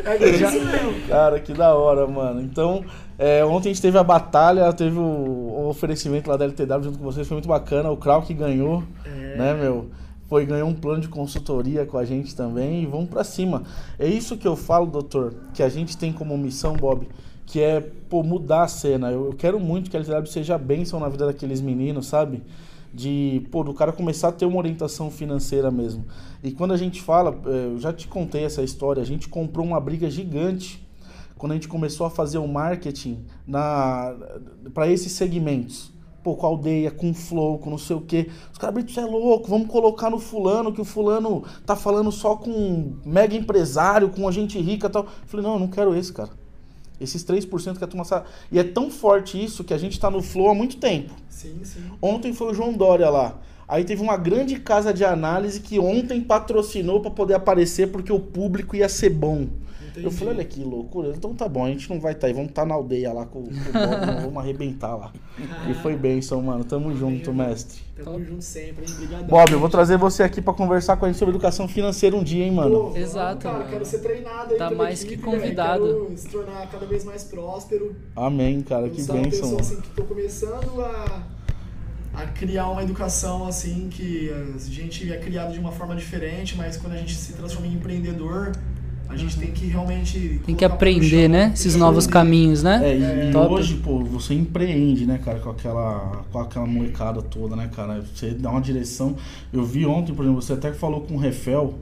[0.04, 1.08] É mesmo.
[1.08, 2.40] Cara, que da hora, mano.
[2.40, 2.84] Então,
[3.18, 6.98] é, ontem a gente teve a batalha, teve o, o oferecimento lá da LTW junto
[6.98, 7.90] com vocês, foi muito bacana.
[7.90, 9.36] O Krauk ganhou, É.
[9.36, 9.86] né, meu?
[10.28, 13.62] Foi, ganhou um plano de consultoria com a gente também e vamos pra cima.
[13.98, 17.08] É isso que eu falo, doutor, que a gente tem como missão, Bob,
[17.46, 19.10] que é, pô, mudar a cena.
[19.10, 22.42] Eu, quero muito que a LTW seja bênção na vida daqueles meninos, sabe?
[22.92, 26.04] De, pô, do cara começar a ter uma orientação financeira mesmo.
[26.42, 29.64] E quando a gente fala, eh, eu já te contei essa história, a gente comprou
[29.64, 30.84] uma briga gigante
[31.36, 33.24] quando a gente começou a fazer o marketing
[34.72, 35.92] para esses segmentos.
[36.22, 38.28] Pô, com a aldeia, com o flow, com não sei o quê.
[38.50, 42.10] Os caras, Brito, você é louco, vamos colocar no fulano, que o fulano tá falando
[42.10, 45.04] só com um mega empresário, com gente rica e tal.
[45.04, 46.30] Eu falei, não, eu não quero esse, cara.
[47.00, 48.26] Esses 3% que a turma sabe.
[48.50, 51.12] E é tão forte isso que a gente tá no flow há muito tempo.
[51.28, 51.80] Sim, sim.
[52.00, 53.38] Ontem foi o João Dória lá.
[53.68, 58.20] Aí teve uma grande casa de análise que ontem patrocinou para poder aparecer porque o
[58.20, 59.48] público ia ser bom.
[59.96, 61.12] Eu falei, olha que loucura.
[61.16, 63.12] Então tá bom, a gente não vai estar tá aí, vamos estar tá na aldeia
[63.12, 65.12] lá com, com o Bob, vamos arrebentar lá.
[65.70, 66.64] E foi bênção, mano.
[66.64, 67.80] Tamo junto, mestre.
[68.02, 68.92] Tamo junto sempre, hein?
[68.94, 69.26] Obrigadão.
[69.26, 72.22] Bob, eu vou trazer você aqui pra conversar com a gente sobre educação financeira um
[72.22, 72.90] dia, hein, mano?
[72.90, 73.70] Pô, Exato, Cara, mano.
[73.70, 75.84] quero ser treinado aí Tá mais equipe, que convidado.
[75.84, 77.96] Quero se tornar cada vez mais próspero.
[78.14, 79.60] Amém, cara, Eu que bênção, pessoa mano.
[79.60, 81.22] assim que tô começando a,
[82.14, 86.76] a criar uma educação assim que a gente é criado de uma forma diferente, mas
[86.76, 88.52] quando a gente se transforma em empreendedor,
[89.08, 91.44] a gente tem que realmente Tem que aprender, né?
[91.44, 92.80] tem Esses novos caminhos, né?
[92.82, 93.54] É, e, Top.
[93.54, 98.04] hoje, pô, você empreende, né, cara, com aquela, com aquela molecada toda, né, cara?
[98.14, 99.16] Você dá uma direção.
[99.52, 101.78] Eu vi ontem, por exemplo, você até falou com o Refel.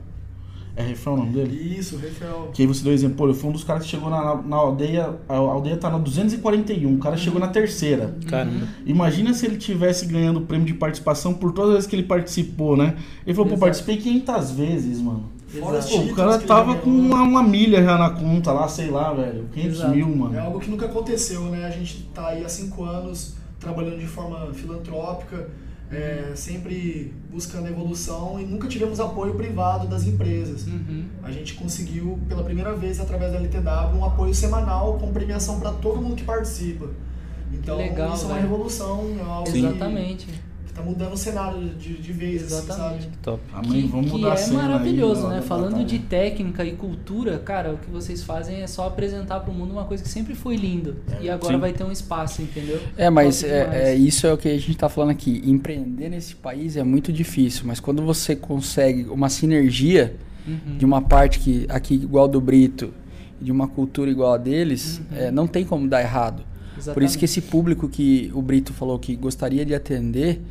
[0.77, 1.77] É Refel o nome dele?
[1.79, 2.49] Isso, Rafael.
[2.53, 4.57] Que aí você deu exemplo, pô, eu fui um dos caras que chegou na, na
[4.57, 8.13] aldeia, a aldeia tá na 241, o cara chegou na terceira.
[8.27, 8.67] Caramba.
[8.85, 12.03] Imagina se ele tivesse ganhando o prêmio de participação por todas as vezes que ele
[12.03, 12.95] participou, né?
[13.25, 13.59] Ele falou, pô, Exato.
[13.61, 15.34] participei 500 vezes, mano.
[15.59, 15.97] Fora Exato.
[16.11, 19.45] O cara tava com uma, uma milha já na conta lá, sei lá, velho.
[19.53, 19.91] 500 Exato.
[19.95, 20.39] mil, É mano.
[20.39, 21.65] algo que nunca aconteceu, né?
[21.65, 25.49] A gente tá aí há cinco anos trabalhando de forma filantrópica,
[25.91, 30.65] é, sempre buscando evolução e nunca tivemos apoio privado das empresas.
[30.67, 31.05] Uhum.
[31.23, 35.71] A gente conseguiu pela primeira vez através da LTW um apoio semanal com premiação para
[35.71, 36.87] todo mundo que participa.
[37.53, 40.25] Então legal, isso é uma revolução, é algo Exatamente.
[40.25, 40.33] que
[40.75, 43.03] está mudando o cenário de, de vez, assim, Exatamente.
[43.03, 43.17] sabe?
[43.23, 43.41] Top.
[43.53, 45.41] Amém, Que, vamos que mudar a é cena aí, maravilhoso, ó, né?
[45.41, 45.85] Falando batalha.
[45.85, 49.85] de técnica e cultura, cara, o que vocês fazem é só apresentar pro mundo uma
[49.85, 50.97] coisa que sempre foi lindo.
[51.21, 51.59] e agora sim.
[51.61, 52.79] vai ter um espaço, entendeu?
[52.97, 55.41] É, mas é, é, isso é o que a gente tá falando aqui.
[55.45, 60.15] Empreender nesse país é muito difícil, mas quando você consegue uma sinergia
[60.47, 60.77] Uhum.
[60.77, 62.93] de uma parte que aqui igual do Brito
[63.41, 65.17] e de uma cultura igual a deles, Uhum.
[65.17, 66.43] é, não tem como dar errado.
[66.93, 70.41] Por isso que esse público que o Brito falou que gostaria de atender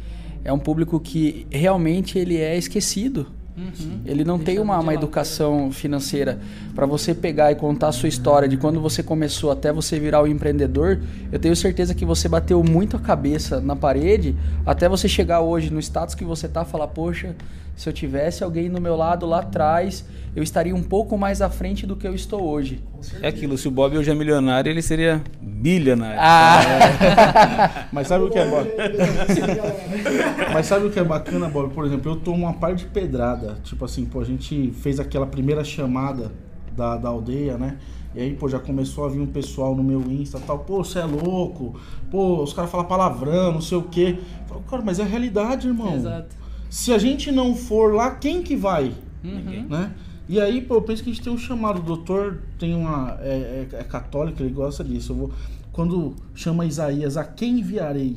[0.45, 3.27] é um público que realmente ele é esquecido.
[3.57, 4.01] Uhum.
[4.05, 6.41] Ele não tem uma, uma educação financeira
[6.75, 10.23] para você pegar e contar a sua história de quando você começou até você virar
[10.23, 11.01] o empreendedor.
[11.31, 15.71] Eu tenho certeza que você bateu muito a cabeça na parede até você chegar hoje
[15.71, 17.37] no status que você tá, falar, poxa,
[17.77, 21.49] se eu tivesse alguém no meu lado lá atrás, eu estaria um pouco mais à
[21.49, 22.83] frente do que eu estou hoje.
[23.21, 26.19] É aquilo, se o Bob hoje é milionário, ele seria bilionário.
[26.21, 28.65] Ah, Mas sabe o que é bom?
[30.53, 31.73] Mas sabe o que é bacana, Bob?
[31.73, 33.59] Por exemplo, eu tomo uma par de pedrada.
[33.63, 36.33] Tipo assim, pô, a gente fez aquela primeira chamada
[36.77, 37.79] da, da aldeia, né?
[38.15, 40.61] E aí, pô, já começou a vir um pessoal no meu Insta tal.
[40.61, 41.75] Pô, você é louco.
[42.11, 44.19] Pô, os caras falam palavrão, não sei o quê.
[44.19, 45.95] Eu falo, cara, mas é a realidade, irmão.
[45.95, 46.44] Exato.
[46.75, 48.93] Se a gente não for lá, quem que vai?
[49.23, 49.69] Uhum.
[49.69, 49.95] né?
[50.29, 51.79] E aí, pô, eu penso que a gente tem um chamado.
[51.79, 53.17] O doutor tem uma.
[53.21, 55.13] É, é- é católico, ele gosta disso.
[55.13, 55.33] Eu vou,
[55.71, 58.17] quando chama Isaías, a quem enviarei?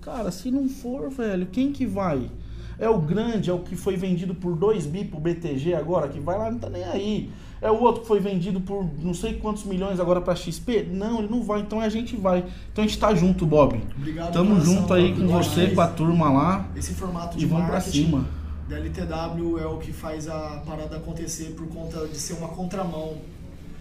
[0.00, 2.30] Cara, se não for, velho, quem que vai?
[2.78, 6.20] É o grande, é o que foi vendido por 2 bi pro BTG agora, que
[6.20, 7.28] vai lá, não tá nem aí.
[7.64, 10.86] É o outro que foi vendido por não sei quantos milhões agora pra XP?
[10.90, 12.44] Não, ele não vai, então a gente vai.
[12.70, 13.80] Então a gente tá junto, Bob.
[13.96, 15.22] Obrigado, Tamo junto aí Bob.
[15.22, 16.68] com você, com a turma lá.
[16.76, 18.26] Esse formato E de vamos pra marketing cima.
[18.68, 23.16] da LTW é o que faz a parada acontecer por conta de ser uma contramão.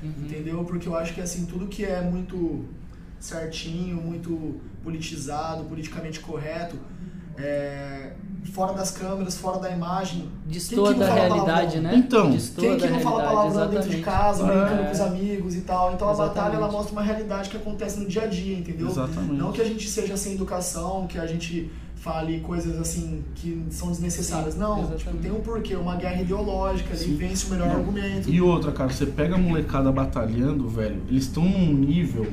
[0.02, 0.63] Entendeu?
[0.63, 2.63] Porque eu acho que assim, tudo que é muito
[3.19, 6.78] certinho, muito politizado, politicamente correto,
[7.38, 8.12] é,
[8.52, 10.30] fora das câmeras, fora da imagem.
[10.72, 11.93] Não da fala realidade, né?
[11.96, 14.04] Então, Quem que não fala realidade, palavrão dentro de exatamente.
[14.04, 14.86] casa, brincando É.
[14.86, 15.93] com os amigos e tal?
[15.93, 16.74] Então a batalha ela Exatamente.
[16.74, 18.88] mostra uma realidade que acontece no dia a dia, entendeu?
[18.88, 19.34] Exatamente.
[19.34, 23.88] Não que a gente seja sem educação, que a gente fale coisas assim que são
[23.89, 24.56] desnecessárias.
[24.56, 25.06] Sim, não, exatamente.
[25.06, 27.15] tipo, tem um porquê, uma guerra ideológica, Sim.
[27.15, 27.76] vence o melhor Não.
[27.78, 28.30] argumento.
[28.30, 32.28] E outra, cara, você pega a molecada batalhando, velho, eles estão num nível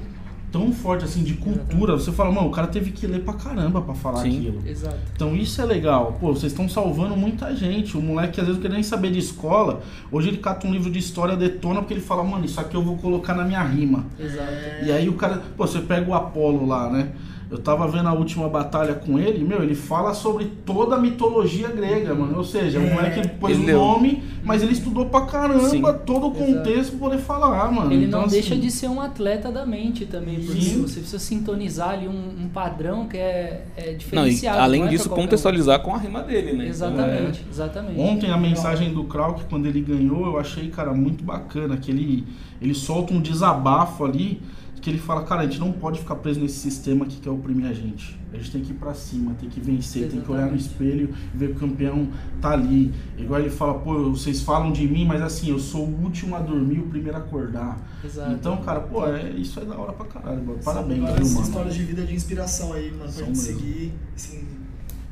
[0.52, 1.94] tão forte assim de cultura.
[1.94, 4.38] Você fala, mano, o cara teve que ler pra caramba pra falar Sim.
[4.38, 4.62] aquilo.
[4.66, 4.96] Exato.
[5.14, 6.16] Então isso é legal.
[6.20, 7.96] Pô, vocês estão salvando muita gente.
[7.96, 9.82] O moleque às vezes não quer nem saber de escola.
[10.10, 12.82] Hoje ele cata um livro de história, detona, porque ele fala, mano, isso aqui eu
[12.82, 14.04] vou colocar na minha rima.
[14.18, 14.50] Exato.
[14.84, 17.12] E aí o cara, pô, você pega o Apolo lá, né?
[17.50, 21.66] Eu tava vendo a última batalha com ele, meu, ele fala sobre toda a mitologia
[21.68, 22.38] grega, mano.
[22.38, 25.82] Ou seja, o É, moleque pôs o nome, mas ele estudou pra caramba Sim.
[26.06, 27.92] todo o contexto pra poder falar, mano.
[27.92, 30.82] Ele Então, não assim, deixa de ser um atleta da mente também, porque Sim.
[30.82, 34.60] você precisa sintonizar ali um, um padrão que é, é Não, e diferenciado.
[34.60, 35.24] além não é disso, qualquer um.
[35.24, 36.68] contextualizar com a rima dele, né?
[36.68, 37.98] Exatamente, exatamente.
[37.98, 41.76] Ontem a mensagem do Krauk, quando ele ganhou, eu achei, cara, muito bacana.
[41.76, 42.24] Que ele,
[42.62, 44.40] ele solta um desabafo ali,
[44.80, 47.66] que ele fala, cara, a gente não pode ficar preso nesse sistema que quer oprimir
[47.66, 48.18] a gente.
[48.32, 50.66] A gente tem que ir pra cima, tem que vencer, tem que olhar no Exatamente.
[50.66, 52.08] espelho e ver que o campeão
[52.40, 52.92] tá ali.
[53.18, 56.38] Igual ele fala, pô, vocês falam de mim, mas assim, eu sou o último a
[56.40, 57.78] dormir, o primeiro a acordar.
[58.04, 58.32] Exato.
[58.32, 60.58] Então, cara, pô, é, isso é da hora pra caralho, mano.
[60.64, 61.42] Parabéns, São viu, mano?
[61.42, 63.58] histórias de vida de inspiração aí, mano, pra São gente mesmo.
[63.60, 64.44] seguir, assim,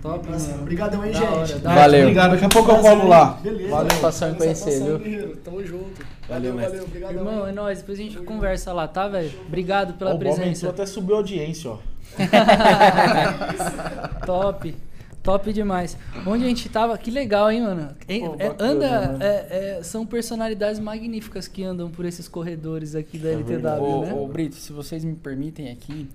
[0.00, 0.62] Top, mano.
[0.62, 1.32] Obrigadão aí, Da gente.
[1.32, 2.00] hora, da Valeu.
[2.02, 3.32] Obrigado, daqui a pouco eu colo lá.
[3.42, 3.68] Beleza.
[3.70, 3.88] Valeu.
[3.90, 4.98] Satisfação em conhecer, viu?
[4.98, 5.36] guerreiro.
[5.38, 6.06] Tamo junto.
[6.28, 7.00] Valeu, Valeu, mestre.
[7.00, 7.18] valeu.
[7.18, 7.78] Irmão, é nóis.
[7.80, 9.32] Depois a gente conversa lá, tá, velho?
[9.46, 10.68] Obrigado pela o presença.
[10.70, 11.78] até subiu a audiência, ó.
[14.24, 14.74] Top.
[15.22, 15.96] Top demais.
[16.26, 17.90] Onde a gente tava, que legal, hein, mano?
[18.06, 19.18] É- Pô, é- bacana, anda, né?
[19.20, 23.82] é- é- são personalidades magníficas que andam por esses corredores aqui da LTW.
[23.82, 24.14] Ô, né?
[24.14, 26.08] ô, Brito, se vocês me permitem aqui,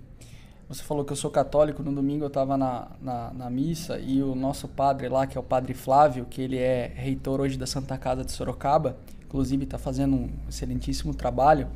[0.73, 4.23] você falou que eu sou católico, no domingo eu estava na, na, na missa e
[4.23, 7.67] o nosso padre lá, que é o padre Flávio, que ele é reitor hoje da
[7.67, 11.67] Santa Casa de Sorocaba, inclusive está fazendo um excelentíssimo trabalho,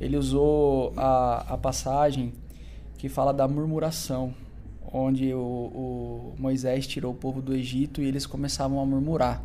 [0.00, 2.32] ele usou a, a passagem
[2.98, 4.34] que fala da murmuração,
[4.92, 9.40] onde o, o Moisés tirou o povo do Egito e eles começavam a murmurar.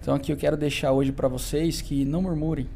[0.00, 2.66] Então aqui eu quero deixar hoje para vocês que não murmurem,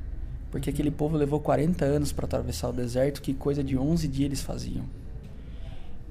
[0.52, 4.26] porque aquele povo levou 40 anos para atravessar o deserto, que coisa de 11 dias
[4.26, 4.84] eles faziam.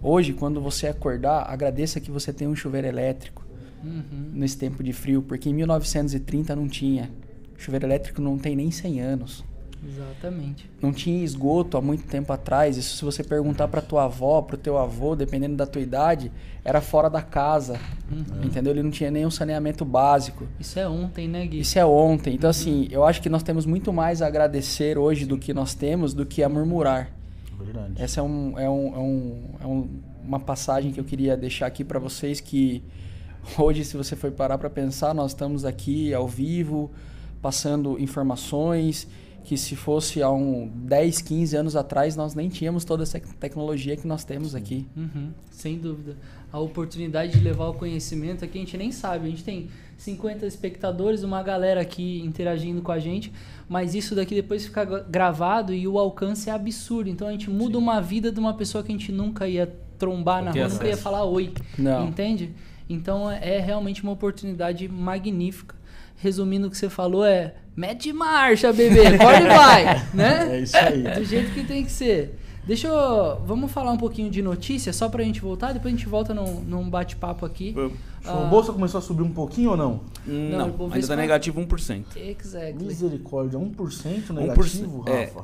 [0.08, 3.44] Hoje, quando você acordar, agradeça que você tem um chuveiro elétrico
[3.84, 4.30] Uhum.
[4.34, 7.10] nesse tempo de frio, porque em 1930 não tinha.
[7.58, 9.44] Chuveiro elétrico não tem nem 100 anos.
[9.88, 10.70] Exatamente.
[10.80, 12.78] Não tinha esgoto há muito tempo atrás.
[12.78, 16.32] Isso se você perguntar para tua avó, pro teu avô, dependendo da tua idade,
[16.64, 17.80] era fora da casa.
[18.44, 18.74] Entendeu?
[18.74, 20.48] Ele não tinha nenhum saneamento básico.
[20.60, 21.62] Isso é ontem, né, Gui?
[21.62, 22.36] Isso é ontem.
[22.36, 25.74] Então, assim, eu acho que nós temos muito mais a agradecer hoje do que nós
[25.74, 27.12] temos do que a murmurar.
[27.60, 27.94] Verdade.
[28.02, 29.90] Essa é, um, é, um, é, um, é um-
[30.24, 32.84] uma passagem que eu queria deixar aqui para vocês que
[33.58, 36.92] hoje, se você for parar para pensar, nós estamos aqui ao vivo,
[37.42, 39.08] passando informações
[39.44, 43.96] que se fosse há um 10, 15 anos atrás, nós nem tínhamos toda essa tecnologia
[43.96, 44.88] que nós temos aqui.
[44.98, 46.18] Uhum, sem dúvida.
[46.52, 49.28] A oportunidade de levar o conhecimento aqui a gente nem sabe.
[49.28, 53.32] A gente tem 50 espectadores, uma galera aqui interagindo com a gente,
[53.68, 57.10] mas isso daqui depois fica gra- gravado e o alcance é absurdo.
[57.10, 60.44] Então a gente muda uma vida de uma pessoa que a gente nunca ia trombar
[60.44, 61.02] na rua, nunca ia acesso.
[61.02, 61.54] falar oi.
[61.78, 62.08] Não.
[62.08, 62.52] Entende?
[62.90, 65.76] Então é realmente uma oportunidade magnífica.
[66.18, 70.58] Resumindo o que você falou é mete marcha, bebê, pode e vai, né?
[70.58, 71.02] É isso aí.
[71.04, 72.40] Do jeito que tem que ser.
[72.66, 73.42] Deixa eu.
[73.46, 76.62] Vamos falar um pouquinho de notícia, só pra gente voltar, depois a gente volta num,
[76.62, 77.72] num bate-papo aqui.
[77.74, 77.94] Vamos.
[78.34, 80.00] O bolsa começou a subir um pouquinho ou não?
[80.26, 82.06] Não, eu vou ver ainda se tá vai- negativo 1%.
[82.16, 82.86] Exactly.
[82.88, 85.26] Misericórdia, 1% negativo, é.
[85.26, 85.44] Rafa?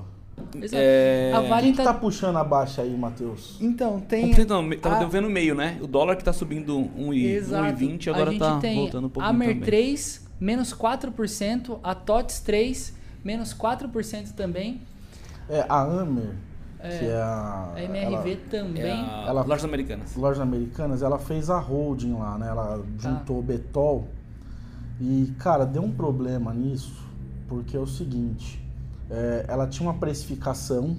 [0.55, 0.75] Exato.
[0.75, 1.31] É...
[1.35, 1.93] A Vale que tá tá.
[1.93, 3.57] puxando a baixa aí, Matheus?
[3.61, 4.31] Então, tem.
[4.33, 5.77] 1% não, me- tava a- devendo meio, né?
[5.81, 7.63] O dólar que tá subindo 1,20 Exato.
[7.77, 9.61] 1,20 a agora tá voltando um pouquinho a Mer também.
[9.63, 14.81] 3, menos 4%, a TOTS 3, menos 4% também.
[15.47, 16.31] É, a Amer,
[16.83, 17.71] É, que é a...
[17.75, 18.91] A MRV É também.
[18.91, 20.15] a Ela- Lojas Americanas.
[20.15, 22.47] ela- Lojas Americanas, ela fez a holding lá, né?
[22.49, 22.83] Ela Tá.
[23.09, 24.07] juntou o Betol.
[24.99, 27.03] E, cara, deu um problema nisso,
[27.47, 28.63] porque é o seguinte,
[29.09, 30.95] é, ela tinha uma precificação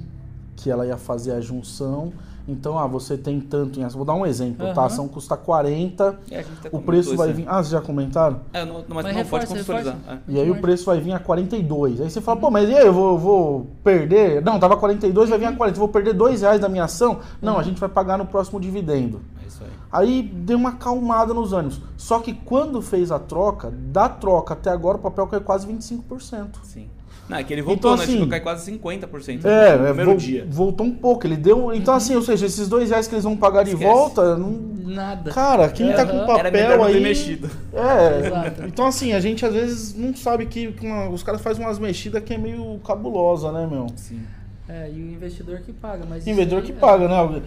[0.62, 2.12] que ela ia fazer a junção.
[2.46, 3.98] Então, ah, você tem tanto em ação.
[3.98, 4.82] Vou dar um exemplo, tá?
[4.82, 7.34] A ação custa 40, É, a gente até o preço vai né?
[7.34, 7.44] vir.
[7.48, 8.40] Ah, vocês já comentaram?
[8.52, 9.96] É, não, não, mas, Mas não reforça, pode contextualizar.
[10.08, 10.18] É.
[10.26, 12.00] E aí o preço vai vir a 42.
[12.00, 14.42] Aí você fala, pô, mas e aí, eu vou, vou perder?
[14.42, 15.76] Não, tava 42, vai vir a 40.
[15.76, 17.20] Eu vou perder 2 reais da minha ação?
[17.40, 19.20] Não, a gente vai pagar no próximo dividendo.
[19.42, 19.70] É isso aí.
[19.92, 21.80] Aí deu uma acalmada nos ânimos.
[21.96, 26.48] Só que quando fez a troca, da troca até agora o papel caiu quase 25%.
[26.64, 26.88] Sim.
[27.28, 28.04] Não, é que ele voltou, Então, né?
[28.04, 30.46] assim, Tipo, cai quase 50% É, no é, primeiro vol- dia.
[30.50, 31.26] voltou um pouco.
[31.26, 31.72] Ele deu.
[31.72, 33.90] Então, assim, ou seja, esses dois reais que eles vão pagar de Esquece.
[33.90, 34.50] volta, não.
[34.84, 35.30] Nada.
[35.30, 37.02] Cara, quem tá com papel Era melhor não ter aí.
[37.02, 37.48] mexido.
[37.72, 38.62] É, Exato.
[38.66, 41.78] então assim, a gente às vezes não sabe que que uma- os caras fazem umas
[41.78, 43.86] mexidas que é meio cabulosa, né, meu?
[43.96, 44.20] Sim.
[44.74, 46.26] É, e o investidor que paga, mas.
[46.26, 47.42] Investidor aí que é- paga, né?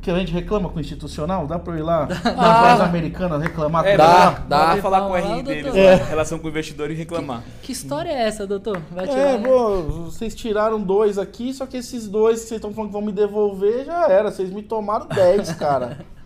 [0.00, 2.62] Que a gente reclama com o institucional, dá pra eu ir lá na Ah.
[2.72, 4.66] lojas americanas reclamar É, com dá, dá, dá.
[4.66, 5.96] dá pra falar com o RI deles, É.
[5.96, 6.04] né?
[6.04, 7.42] relação com o investidor e reclamar.
[7.62, 8.80] Que história é essa, doutor?
[8.92, 9.48] Vai tirar, É, né?
[9.48, 13.02] pô, vocês tiraram dois aqui, só que esses dois que vocês estão falando que vão
[13.02, 14.30] me devolver já era.
[14.30, 15.98] Vocês me tomaram 10, cara.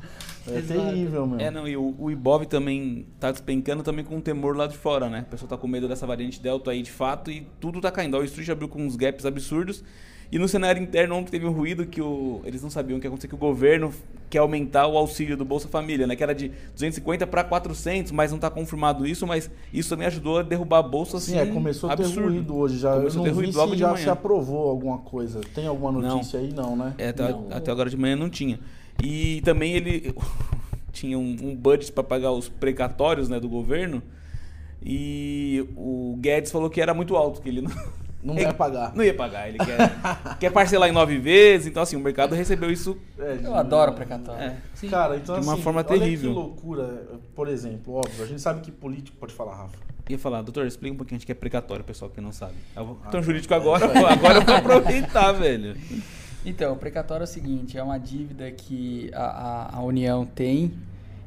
[0.47, 0.79] É Exato.
[0.79, 1.41] terrível, meu.
[1.41, 4.77] É, não, e o, o Ibov também tá despencando também com o temor lá de
[4.77, 5.25] fora, né?
[5.27, 8.13] O pessoal tá com medo dessa variante Delta aí de fato e tudo tá caindo.
[8.13, 9.83] Wall Street abriu com uns gaps absurdos.
[10.33, 13.07] E no cenário interno ontem teve um ruído que o, eles não sabiam o que
[13.07, 13.93] ia acontecer, que o governo
[14.29, 16.17] quer aumentar o auxílio do Bolsa Família, né?
[16.17, 20.39] Que era de 250 para 400, mas não tá confirmado isso, mas isso também ajudou
[20.39, 22.29] a derrubar a Bolsa, assim, Sim, é, começou a ter absurdo.
[22.31, 22.97] ruído hoje já.
[22.97, 24.03] Começou a ter não ruído logo se de já manhã.
[24.03, 25.41] se aprovou alguma coisa.
[25.55, 26.17] Tem alguma Não.
[26.17, 26.53] notícia aí?
[26.53, 26.95] Não, né?
[26.99, 27.47] É, até, Não.
[27.51, 28.59] até agora de manhã não tinha.
[29.03, 30.13] E também ele
[30.91, 34.03] tinha um, um budget para pagar os precatórios né, do governo.
[34.85, 37.71] E o Guedes falou que era muito alto, que ele não,
[38.25, 38.92] Não vai pagar.
[38.94, 39.48] não ia pagar.
[39.48, 39.79] Ele quer,
[40.40, 41.66] quer parcelar em nove vezes.
[41.66, 42.96] Então, assim, o mercado recebeu isso.
[43.18, 44.40] É, Eu adoro precatório.
[44.42, 44.88] É, Sim.
[44.88, 46.31] Cara, então De uma assim, forma olha terrível.
[46.31, 47.02] que loucura.
[47.35, 49.16] Por exemplo, óbvio, a gente sabe que político...
[49.18, 49.77] Pode falar, Rafa.
[50.08, 52.54] ia falar, doutor, explica um pouquinho, a gente quer precatório, pessoal que não sabe.
[52.75, 53.20] Eu vou- Ah, tá.
[53.20, 55.77] jurídico agora, pô, agora eu vou aproveitar, velho.
[56.46, 60.72] Então, o precatório é o seguinte, é uma dívida que a, a, a União tem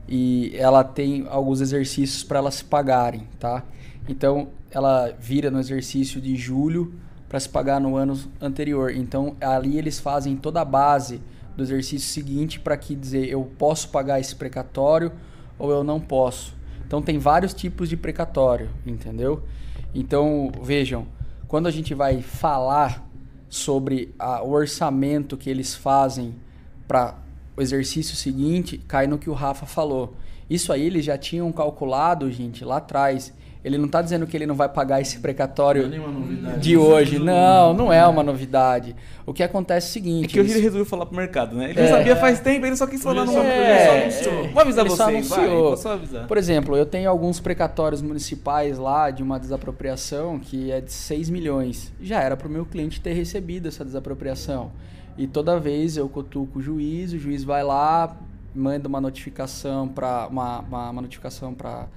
[0.07, 3.63] e ela tem alguns exercícios para elas se pagarem, tá?
[4.07, 4.47] Então
[4.78, 6.93] ela vira no exercício de julho
[7.28, 8.91] para se pagar no ano anterior.
[8.91, 11.19] Então ali eles fazem toda a base
[11.55, 15.11] do exercício seguinte para que dizer eu posso pagar esse precatório
[15.57, 16.55] ou eu não posso.
[16.86, 19.41] Então tem vários tipos de precatório, entendeu?
[19.95, 21.07] Então vejam,
[21.47, 23.03] quando a gente vai falar
[23.49, 26.36] sobre a, o orçamento que eles fazem
[26.88, 27.15] para
[27.57, 30.13] o exercício seguinte, cai no que o Rafa falou.
[30.47, 33.34] Isso aí eles já tinham calculado, gente, lá atrás.
[33.64, 37.20] Ele não está dizendo que ele não vai pagar esse precatório é de hoje.
[37.20, 38.95] Não, não é uma novidade.
[39.26, 40.26] O que acontece é o seguinte.
[40.26, 41.72] É que hoje ele resolveu falar pro mercado, né?
[41.72, 44.62] Ele é, já sabia faz tempo, ele só quis falar no é, ele só Vou
[44.62, 46.28] avisar ele vocês, vai, vou só avisar.
[46.28, 51.30] Por exemplo, eu tenho alguns precatórios municipais lá de uma desapropriação que é de 6
[51.30, 51.91] milhões.
[52.01, 54.72] Já era para o meu cliente ter recebido essa desapropriação.
[55.18, 58.16] E toda vez eu cutuco o juiz, o juiz vai lá,
[58.53, 61.88] manda uma notificação para uma, uma, uma notificação para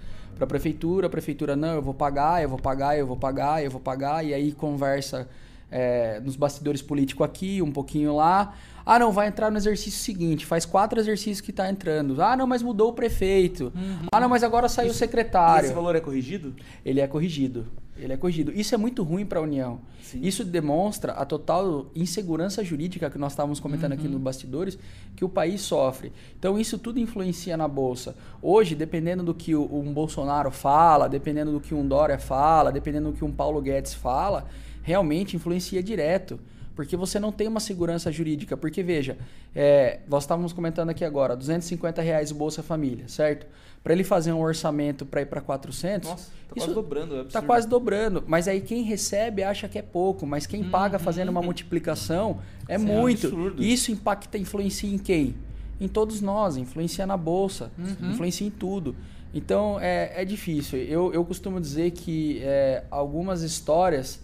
[0.41, 3.63] para a prefeitura, a prefeitura, não, eu vou pagar, eu vou pagar, eu vou pagar,
[3.63, 5.29] eu vou pagar, e aí conversa
[5.71, 8.55] é, nos bastidores políticos aqui, um pouquinho lá.
[8.87, 12.21] Ah, não, vai entrar no exercício seguinte, faz quatro exercícios que está entrando.
[12.23, 13.71] Ah, não, mas mudou o prefeito.
[13.75, 14.07] Uhum.
[14.11, 15.67] Ah, não, mas agora saiu o secretário.
[15.67, 16.55] esse valor é corrigido?
[16.85, 17.67] Ele é corrigido.
[18.01, 18.53] Ele é corrigido.
[18.53, 19.81] Isso é muito ruim para a União.
[20.03, 20.21] Sim.
[20.23, 23.99] Isso demonstra a total insegurança jurídica que nós estávamos comentando uhum.
[23.99, 24.79] aqui nos bastidores,
[25.15, 26.13] que o país sofre.
[26.39, 28.17] Então, isso tudo influencia na Bolsa.
[28.43, 33.17] Hoje, dependendo do que um Bolsonaro fala, dependendo do que um Dória fala, dependendo do
[33.17, 34.47] que um Paulo Guedes fala,
[34.83, 36.41] realmente influencia direto.
[36.81, 38.57] Porque você não tem uma segurança jurídica.
[38.57, 39.19] Porque, veja,
[39.55, 43.47] é, nós estávamos comentando aqui agora, 250 reais o Bolsa Família, certo?
[43.85, 47.43] Para ele fazer um orçamento para ir para 400, Nossa, tá quase dobrando, é Tá
[47.43, 50.71] quase dobrando, mas aí quem recebe acha que é pouco, mas quem uhum.
[50.71, 53.27] paga fazendo uma multiplicação é isso muito.
[53.27, 55.35] É um isso impacta, influencia em quem?
[55.79, 58.11] Em todos nós, influencia na bolsa, uhum.
[58.11, 58.97] influencia em tudo.
[59.35, 60.79] Então é, é difícil.
[60.79, 64.19] Eu, eu costumo dizer que é, algumas histórias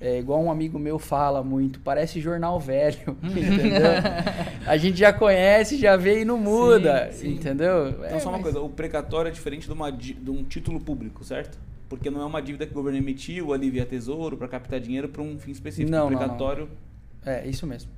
[0.00, 3.80] é igual um amigo meu fala muito, parece jornal velho, entendeu?
[4.66, 7.34] a gente já conhece, já vê e não muda, sim, sim.
[7.34, 7.88] entendeu?
[7.88, 8.42] Então, é, só uma mas...
[8.42, 11.58] coisa, o precatório é diferente de, uma, de um título público, certo?
[11.88, 15.08] Porque não é uma dívida que o governo emitiu ali via tesouro para captar dinheiro
[15.08, 15.90] para um fim específico.
[15.90, 16.68] Não, o precatório...
[17.24, 17.32] Não, não.
[17.40, 17.90] É, isso mesmo.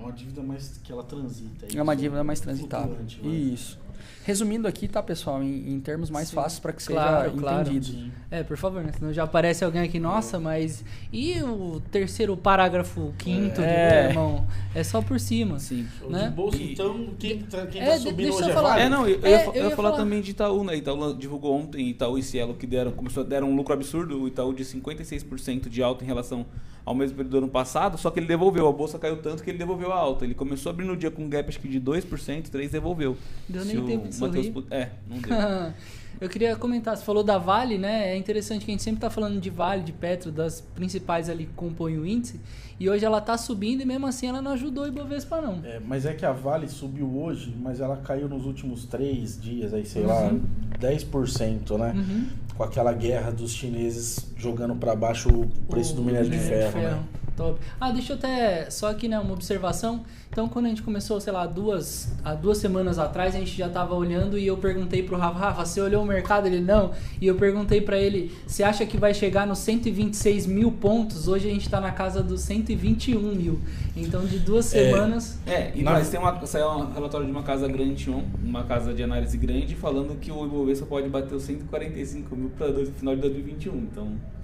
[0.00, 1.66] É uma dívida mais que ela transita.
[1.66, 2.96] É, é uma dívida mais transitável.
[3.22, 3.78] Isso.
[4.24, 6.36] Resumindo aqui, tá, pessoal, em, em termos mais Sim.
[6.36, 7.70] fáceis para que claro, seja claro.
[7.70, 8.12] entendido.
[8.30, 8.92] É, por favor, né?
[8.92, 14.08] Senão já aparece alguém aqui, nossa, mas e o terceiro parágrafo quinto, é.
[14.08, 14.46] irmão?
[14.74, 15.58] É só por cima.
[15.58, 15.86] Sim.
[16.08, 16.28] Né?
[16.28, 18.78] De bolsa, então, quem, tá, quem é, tá subindo hoje é falar.
[18.78, 20.76] É, não, eu, eu, é, ia, eu ia, falar, falar, também de Itaú, né?
[20.76, 24.52] Itaú divulgou ontem, Itaú e Cielo, que deram, começou, deram um lucro absurdo, o Itaú
[24.52, 26.46] de 56% de alta em relação
[26.90, 28.66] ao mesmo período do ano passado, só que ele devolveu.
[28.66, 30.24] A bolsa caiu tanto que ele devolveu a alta.
[30.24, 32.02] Ele começou a abrir no dia com um gap acho que de 2%,
[32.50, 33.16] 3% devolveu.
[33.48, 34.52] Deu nem tempo de sorrir.
[34.72, 35.30] É, não deu.
[36.20, 38.12] Eu queria comentar, você falou da Vale, né?
[38.12, 41.46] É interessante que a gente sempre está falando de Vale, de Petro, das principais ali
[41.46, 42.40] que compõem o índice.
[42.78, 45.60] E hoje ela está subindo e mesmo assim ela não ajudou o Ibovespa, não.
[45.62, 49.74] É, mas é que a Vale subiu hoje, mas ela caiu nos últimos três dias,
[49.74, 50.08] aí sei uhum.
[50.08, 50.32] lá,
[50.80, 51.92] 10%, né?
[51.94, 52.26] Uhum.
[52.56, 56.72] Com aquela guerra dos chineses jogando para baixo o preço o do minério de ferro,
[56.72, 57.04] ferro, né?
[57.36, 57.58] Top.
[57.80, 58.70] Ah, deixa eu até.
[58.70, 60.04] Só aqui, né, uma observação.
[60.30, 63.66] Então, quando a gente começou, sei lá, duas, há duas semanas atrás, a gente já
[63.66, 66.46] estava olhando e eu perguntei pro Rafa, Rafa, você olhou o mercado?
[66.46, 66.92] Ele não.
[67.20, 71.26] E eu perguntei para ele, você acha que vai chegar nos 126 mil pontos?
[71.26, 73.58] Hoje a gente está na casa dos 121 mil.
[73.96, 75.38] Então, de duas é, semanas.
[75.46, 79.02] É, e nós tem uma, saiu um relatório de uma casa grande, uma casa de
[79.02, 83.22] análise grande, falando que o Ibovespa pode bater os 145 mil para o final de
[83.22, 83.76] 2021.
[83.76, 84.39] Então.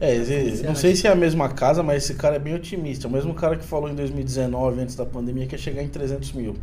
[0.00, 0.16] É,
[0.64, 3.08] não sei se é a mesma casa, mas esse cara é bem otimista.
[3.08, 6.32] O mesmo cara que falou em 2019, antes da pandemia, que ia chegar em 300
[6.32, 6.54] mil.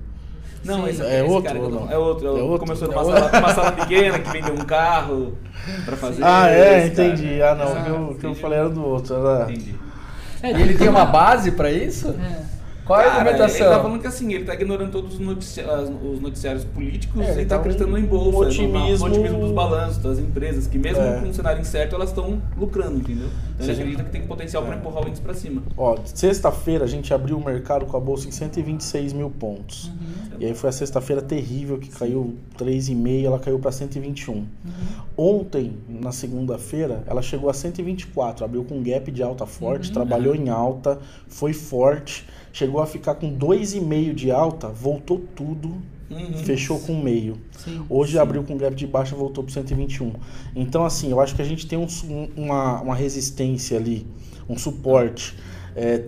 [0.63, 1.91] Não, esse, é, esse outro, cara, não?
[1.91, 2.27] é outro.
[2.27, 2.59] É outro.
[2.59, 5.38] Começou numa é sala, uma sala pequena que vendeu um carro
[5.86, 6.23] para fazer.
[6.23, 7.38] Ah, é, entendi.
[7.38, 7.51] Cara.
[7.51, 7.71] Ah, não.
[7.71, 9.15] o que, eu, que eu falei era do outro.
[9.15, 9.43] Era...
[9.43, 9.75] Entendi.
[10.41, 12.09] É, e ele tem uma base para isso?
[12.09, 12.55] É.
[12.86, 13.65] Qual é a argumentação?
[13.65, 17.31] Ele tá falando que assim, ele tá ignorando todos os, noticiários, os noticiários políticos é,
[17.31, 19.07] e tá então, acreditando em bolsa, otimismo...
[19.07, 21.19] no otimismo dos balanços, das empresas, que mesmo é.
[21.19, 23.27] com um cenário incerto, elas estão lucrando, entendeu?
[23.55, 24.67] Então ele acredita que tem potencial é.
[24.67, 25.63] para empurrar o índice para cima.
[25.75, 29.88] Ó, sexta-feira a gente abriu o mercado com a bolsa em 126 mil pontos.
[29.88, 30.25] Uhum.
[30.39, 34.33] E aí foi a sexta-feira terrível, que caiu 3,5, ela caiu para 121.
[34.33, 34.47] Uhum.
[35.17, 39.93] Ontem, na segunda-feira, ela chegou a 124, abriu com um gap de alta forte, uhum.
[39.93, 45.76] trabalhou em alta, foi forte chegou a ficar com 2,5 de alta, voltou tudo,
[46.10, 46.38] uhum.
[46.38, 47.36] fechou com meio.
[47.51, 48.18] Sim, Hoje sim.
[48.18, 50.14] abriu com gap de baixa, voltou para 121.
[50.56, 51.86] Então, assim, eu acho que a gente tem um,
[52.38, 54.08] uma, uma resistência ali,
[54.47, 55.36] um suporte.
[55.76, 56.06] É,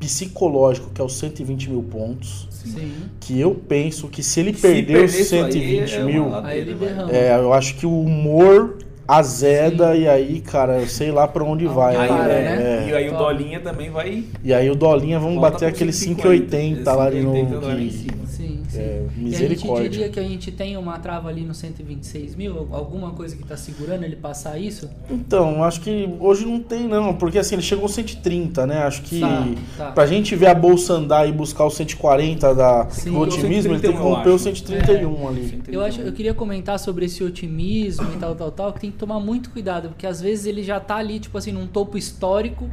[0.00, 2.48] psicológico, que é os 120 mil pontos.
[2.50, 2.90] Sim.
[3.20, 6.06] Que eu penso que se ele Se perder os perder isso aí, 120 é uma
[6.06, 6.88] mil, ladeira, Aí ele vai.
[6.88, 7.12] derrama.
[7.12, 11.64] é, eu acho que o humor azeda e aí, cara, eu sei lá pra onde
[11.66, 11.96] Aonde vai.
[11.96, 12.86] Aí, para, é, né?
[12.86, 12.90] é.
[12.90, 13.16] E aí o.
[13.16, 14.24] Dolinha também vai.
[14.42, 17.60] E aí o Dolinha, vamos Volta bater aquele 5,80, 5,80 lá de 5,80 novo.
[17.60, 17.90] que-.
[18.26, 18.78] Sim, sim.
[18.80, 19.88] É, E a gente misericórdia.
[19.90, 22.66] diria que a gente tem uma trava ali no 126 mil?
[22.72, 24.88] Alguma coisa que tá segurando ele passar isso?
[25.10, 28.78] Então, acho que hoje não tem não, porque assim, ele chegou aos 130, né?
[28.78, 29.46] Acho que Tá,
[29.76, 29.90] tá.
[29.92, 33.10] pra gente ver a bolsa andar e buscar o 140 da, Sim.
[33.12, 34.44] do otimismo, ele tem que 131, romper o acho.
[34.44, 35.62] 131 ali.
[35.68, 38.98] Eu acho, eu queria comentar sobre esse otimismo e tal, tal, tal, que tem que
[38.98, 42.70] tomar muito cuidado, porque às vezes ele já tá ali, tipo assim, num topo histórico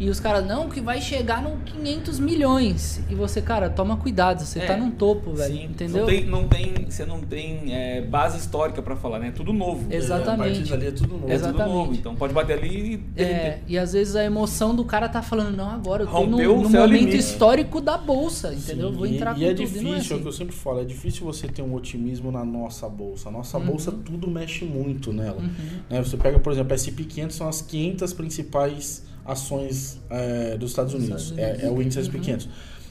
[0.00, 3.00] e os caras, não, que vai chegar no 500 milhões.
[3.10, 6.00] E você, cara, toma cuidado, você É, tá num topo, velho, Sim, entendeu?
[6.00, 9.28] Não tem, não tem, você não tem é, base histórica pra falar, né?
[9.28, 9.86] É tudo novo.
[9.92, 10.48] Exatamente.
[10.48, 11.24] É, a partir dali é tudo novo.
[11.30, 11.74] É tudo Exatamente.
[11.76, 11.94] novo.
[11.94, 15.54] Então pode bater ali e É, e às vezes a emoção do cara tá falando,
[15.56, 17.16] não, agora eu tô Rompeu no, o no momento limite.
[17.18, 18.90] histórico da bolsa, entendeu?
[18.90, 20.14] Sim, Vou entrar e, com e é tudo, difícil, e não é é assim.
[20.14, 23.28] o que eu sempre falo, é difícil você ter um otimismo na nossa bolsa.
[23.28, 23.66] A nossa Uhum.
[23.66, 25.42] bolsa tudo mexe muito nela.
[25.90, 30.94] Né, Você pega, por exemplo, a SP500 são as 500 principais ações é, dos Estados
[30.94, 31.34] Unidos.
[31.36, 32.48] É, é o índice SP500.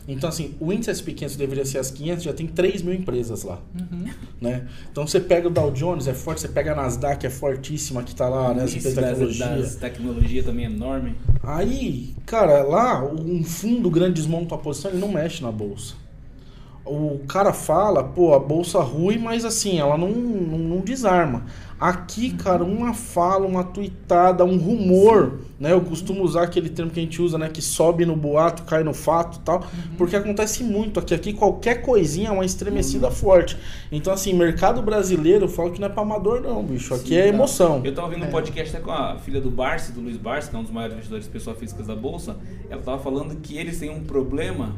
[0.08, 3.60] Então, assim, o índice SP500 deveria ser as 500, já tem 3 mil empresas lá.
[3.80, 4.06] Uhum.
[4.42, 4.68] Né?
[4.92, 8.16] Então, você pega o Dow Jones, é forte, você pega a Nasdaq, é fortíssima, que
[8.16, 8.64] tá lá, né?
[8.64, 9.48] As Isso das, tecnologia.
[9.48, 11.16] das tecnologia também é enorme.
[11.44, 15.94] Aí, cara, lá, um fundo grande desmonta a posição, ele não mexe na bolsa.
[16.86, 21.44] O cara fala, pô, a bolsa ruim, mas assim, ela não, não, não desarma.
[21.80, 25.72] Aqui, cara, uma fala, uma tuitada, um rumor, né?
[25.72, 27.48] Eu costumo usar aquele termo que a gente usa, né?
[27.48, 29.64] Que sobe no boato, cai no fato e tal.
[29.98, 31.14] Porque acontece muito aqui.
[31.14, 33.56] Aqui qualquer coisinha é uma estremecida forte.
[33.92, 36.94] Então, assim, mercado brasileiro, eu falo que não é pra amador, não, bicho.
[36.94, 37.28] Aqui Sim, é tá.
[37.30, 37.82] emoção.
[37.86, 38.28] Eu tava ouvindo É.
[38.28, 40.72] um podcast até com a filha do Barsi, do Luiz Barsi, que é um dos
[40.72, 42.36] maiores investidores de pessoas físicas da Bolsa.
[42.70, 44.76] Ela tava falando que eles têm um problema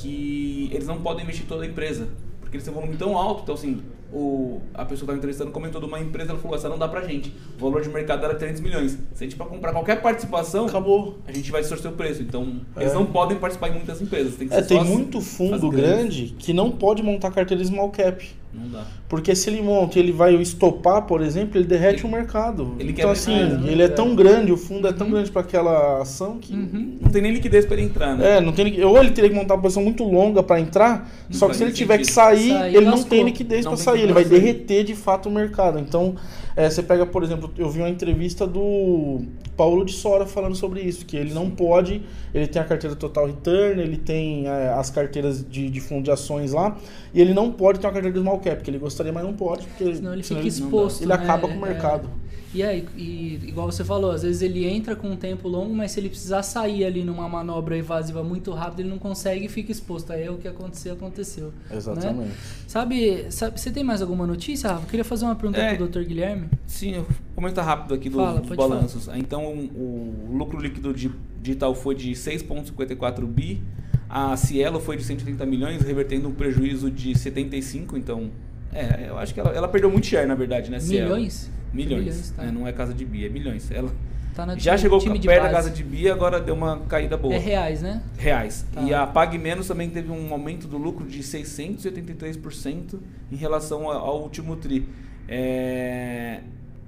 [0.00, 2.08] que eles não podem investir toda a empresa.
[2.40, 3.82] Porque eles têm um volume tão alto, então assim,
[4.12, 6.88] o, a pessoa que estava entrevistando comentou de uma empresa, ela falou, essa não dá
[6.88, 7.32] pra gente.
[7.58, 8.92] O valor de mercado era 300 milhões.
[9.14, 11.18] Se a gente para comprar qualquer participação, Acabou.
[11.26, 12.22] a gente vai distorcer o preço.
[12.22, 12.94] Então, eles É.
[12.94, 14.34] não podem participar em muitas empresas.
[14.36, 18.26] Tem que É, tem muito fundo grande que não pode montar carteira small cap.
[18.52, 18.82] Não dá.
[19.10, 22.76] Porque se ele monta e ele vai estopar, por exemplo, ele derrete o mercado.
[22.78, 23.72] ele então, quer assim, mais, né?
[23.72, 26.54] ele é tão grande, o fundo é tão grande para aquela ação que.
[26.56, 28.38] Não tem nem liquidez para ele entrar, né?
[28.38, 31.38] É, não tem, ou ele teria que montar uma posição muito longa para entrar, Não
[31.38, 32.14] só que se ele nem tiver que sentido.
[32.14, 35.78] sair, Sair, ele não tem liquidez para sair, ele vai derreter de fato o mercado.
[35.78, 36.14] Então,
[36.56, 39.22] é, você pega, por exemplo, eu vi uma entrevista do
[39.56, 42.02] Paulo de Sora falando sobre isso, que ele não pode,
[42.34, 46.10] ele tem a carteira Total Return, ele tem é, as carteiras de, de fundo de
[46.10, 46.76] ações lá,
[47.12, 49.32] e ele não pode ter uma carteira de small cap, que ele gostaria, mas não
[49.34, 51.00] pode, porque Senão ele senão fica exposto.
[51.02, 51.14] ele né?
[51.14, 51.68] acaba com o É.
[51.70, 52.08] mercado.
[52.54, 55.90] E aí, e, igual você falou, às vezes ele entra com um tempo longo, mas
[55.92, 59.70] se ele precisar sair ali numa manobra evasiva muito rápido, ele não consegue e fica
[59.70, 60.12] exposto.
[60.14, 61.52] Aí é o que aconteceu, aconteceu.
[61.70, 61.76] né?
[61.76, 62.32] Exatamente.
[62.66, 64.84] Sabe, sabe, você tem mais alguma notícia, Rafa?
[64.84, 65.74] Eu queria fazer uma pergunta É.
[65.74, 66.04] pro Dr.
[66.04, 66.48] Guilherme.
[66.66, 69.08] Sim, eu vou comentar rápido aqui dos, Fala, dos balanços.
[69.14, 71.10] Então, o lucro líquido de-
[71.42, 73.62] digital foi de 6,54 bi,
[74.08, 77.94] a Cielo foi de 130 milhões, revertendo um prejuízo de 75.
[77.96, 78.30] Então,
[78.72, 80.78] é, eu acho que ela, ela perdeu muito share, na verdade, né?
[80.80, 81.50] Milhões?
[81.72, 82.00] Milhões.
[82.04, 82.44] Milhões, tá.
[82.44, 83.70] É, não é casa de bi, é milhões.
[83.70, 83.90] Ela
[84.34, 87.34] Tá já time- chegou time perto da casa de bi, agora deu uma caída boa.
[87.34, 88.00] É reais, né?
[88.16, 88.64] reais.
[88.72, 88.82] Tá.
[88.82, 93.00] E a Pag Menos também teve um aumento do lucro de 683%
[93.32, 94.88] em relação ao, último TRI.
[95.28, 96.40] É,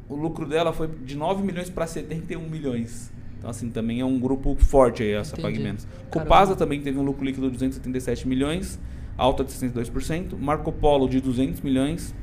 [0.08, 3.10] o lucro dela foi de 9 milhões para 71 milhões.
[3.38, 5.54] Então, assim, também é um grupo forte aí, essa Entendi.
[5.54, 5.88] Pag Menos.
[6.10, 8.78] Copasa também teve um lucro líquido de 277 milhões,
[9.20, 10.36] alta de 62%.
[10.38, 12.14] Marco Polo de 200 milhões,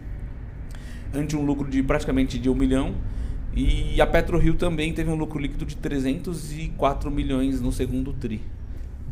[1.13, 2.95] ante um lucro de praticamente de 1 milhão.
[3.55, 8.41] E a PetroRio também teve um lucro líquido de 304 milhões no segundo TRI,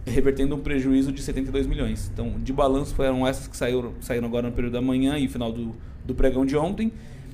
[0.06, 2.12] revertendo um prejuízo de 72 milhões.
[2.14, 5.52] Então, de balanço foram essas que saíram, saíram agora no período da manhã e final
[5.52, 5.76] do,
[6.06, 6.92] do pregão de ontem.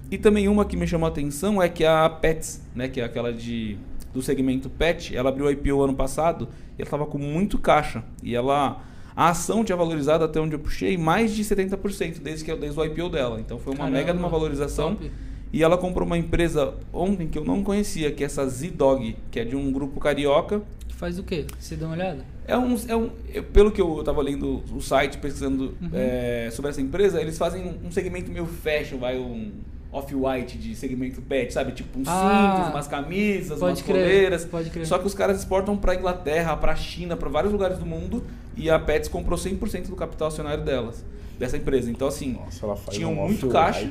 [0.10, 3.04] E também uma que me chamou a atenção é que a Pets, né, que é
[3.04, 3.78] aquela de
[4.14, 8.04] do segmento Pet, ela abriu o IPO ano passado e ela estava com muito caixa.
[8.22, 8.82] E ela
[9.16, 12.86] a ação tinha valorizado até onde eu puxei mais de 70% desde que desde o
[12.86, 13.40] IPO dela.
[13.40, 14.96] Então foi uma Caramba, mega de uma valorização.
[14.96, 15.12] top.
[15.54, 19.38] E ela comprou uma empresa ontem que eu não conhecia, que é essa Z-Dog, que
[19.40, 20.62] é de um grupo carioca.
[20.92, 21.46] Faz o quê?
[21.60, 22.24] Você dá uma olhada?
[22.48, 25.90] É um, é um, eu- pelo que eu estava lendo o site, pesquisando Uhum.
[25.94, 29.52] é, sobre essa empresa, eles fazem um, um segmento meio fashion, vai um
[29.92, 31.72] off-white de segmento pet, sabe?
[31.74, 34.46] Tipo uns Ah, cintos, umas camisas, pode umas crer, coleiras.
[34.46, 34.86] pode crer.
[34.86, 38.24] Só que os caras exportam para Inglaterra, para China, para vários lugares do mundo
[38.56, 41.04] e a Pets comprou 100% do capital acionário delas,
[41.38, 41.92] dessa empresa.
[41.92, 43.90] Então assim, Nossa, ela faz tinham um muito caixa.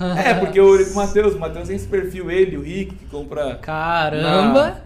[0.00, 4.82] É, porque o Matheus, o Matheus tem esse perfil, ele, o Rick, que compra Caramba!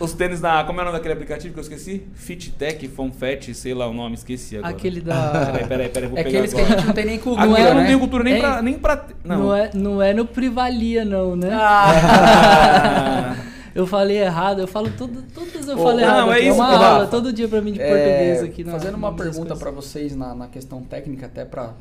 [0.00, 0.62] Os tênis da.
[0.64, 2.02] Como é o nome daquele aplicativo que eu esqueci?
[2.14, 4.72] FitTech, FonFet, sei lá o nome, esqueci agora.
[4.74, 5.30] Aquele da.
[5.52, 6.74] Peraí, peraí, peraí, vou É pegar aqueles que agora.
[6.74, 7.86] a gente não tem nem cultura, Aqui eu não né?
[7.86, 8.40] tenho cultura nem Hein?
[8.40, 8.62] pra.
[8.62, 9.38] Nem pra Não.
[9.38, 9.54] não.
[9.56, 11.50] é, não é no Privalia, não, né?
[11.52, 13.36] Ah.
[13.74, 16.32] Eu falei errado, eu falo tudo, todas eu Ô, falo não, errado.
[16.32, 16.46] é aqui.
[16.48, 16.84] isso, uma Rafa.
[16.86, 18.64] aula todo dia pra mim de português É, aqui.
[18.64, 21.74] na- fazendo uma pergunta para vocês na, na questão técnica, até para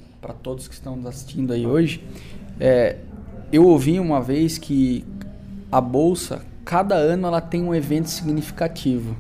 [0.43, 2.03] todos que estão nos assistindo aí hoje.
[2.59, 2.97] É,
[3.51, 5.03] eu ouvi uma vez que
[5.72, 9.15] a bolsa, cada ano, ela tem um evento significativo.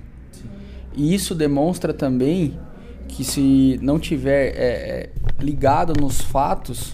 [0.93, 2.59] E isso demonstra também
[3.07, 6.93] que se não tiver é, é, ligado nos fatos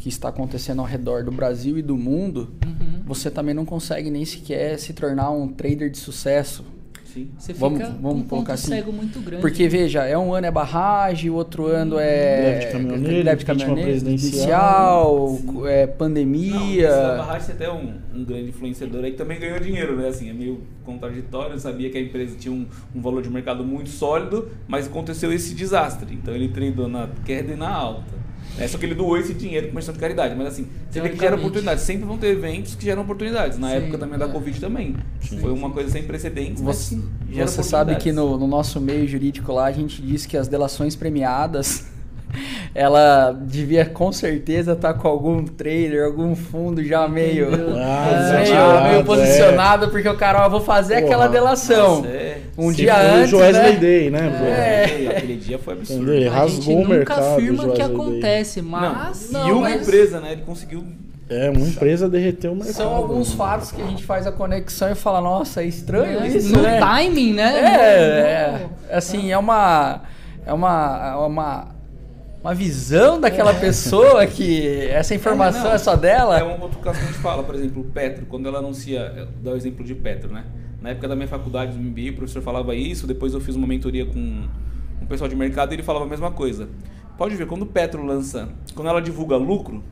[0.00, 3.02] que está acontecendo ao redor do Brasil e do mundo, Uhum.
[3.06, 6.64] você também não consegue nem sequer se tornar um trader de sucesso.
[7.12, 7.30] Sim.
[7.38, 8.68] Você fica Vamos- vamos um ponto colocar assim.
[8.68, 9.40] cego muito grande.
[9.40, 12.40] Porque, veja, é um ano é barragem, o outro ano é.
[12.40, 15.38] Greve de caminhoneiro, greve de caminhoneiro, presidencial.
[15.66, 16.88] é, Não, pandemia.
[16.90, 20.08] da Barragem até um, um grande influenciador aí que também ganhou dinheiro, né?
[20.08, 23.64] Assim, é meio contraditório, eu sabia que a empresa tinha um, um valor de mercado
[23.64, 26.14] muito sólido, mas aconteceu esse desastre.
[26.14, 28.17] Então ele treinou na queda e na alta.
[28.60, 30.34] É, só que ele doou esse dinheiro com uma questão de caridade.
[30.36, 31.84] Mas assim, você vê que gera oportunidades.
[31.84, 33.58] Sempre vão ter eventos que geram oportunidades.
[33.58, 34.28] Na Sim, época também da é.
[34.28, 34.96] Covid também.
[35.40, 36.60] Foi uma coisa sem precedentes.
[36.62, 36.96] mas Você,
[37.28, 40.36] que gera você sabe que no, no nosso meio jurídico lá a gente diz que
[40.36, 41.84] as delações premiadas
[42.74, 47.48] ela devia com certeza estar com algum trader, algum fundo já meio?
[47.80, 49.02] Ah, É, meio, meio é.
[49.02, 51.06] posicionado, porque o cara, ó, vou fazer Porra.
[51.06, 52.04] aquela delação.
[52.58, 52.60] É.
[52.60, 53.78] Um dia foi antes, o Wesley né?
[53.78, 54.46] Day, né, bro?
[54.46, 55.16] É.
[55.16, 56.02] Aquele dia foi absurdo.
[56.02, 56.14] Entendeu?
[56.16, 57.22] Ele a rasgou gente o nunca mercado.
[57.34, 57.94] afirma o que Wesley Day.
[57.96, 59.30] acontece, Não, mas...
[59.30, 60.32] e não, uma mas- empresa, né?
[60.32, 60.84] Ele conseguiu
[61.30, 62.74] É, uma empresa derreteu o mercado.
[62.74, 66.28] São alguns fatos que a gente faz a conexão e fala, nossa, é estranho né,
[66.28, 66.80] isso, no né?
[66.80, 67.60] timing, né?
[67.60, 70.00] É, é, assim, é uma
[70.46, 71.78] é uma é uma
[72.42, 75.72] uma visão daquela pessoa que essa informação não.
[75.72, 76.38] é, só dela.
[76.38, 79.28] É um outro caso que a gente fala, por exemplo, o Petro, quando ela anuncia,
[79.42, 80.44] dá o exemplo de Petro, né?
[80.80, 83.66] Na época da minha faculdade, do MBA, o professor falava isso, depois eu fiz uma
[83.66, 84.18] mentoria com
[85.02, 86.68] um pessoal de mercado e ele falava a mesma coisa.
[87.16, 89.82] Pode ver, quando o Petro lança, quando ela divulga lucro,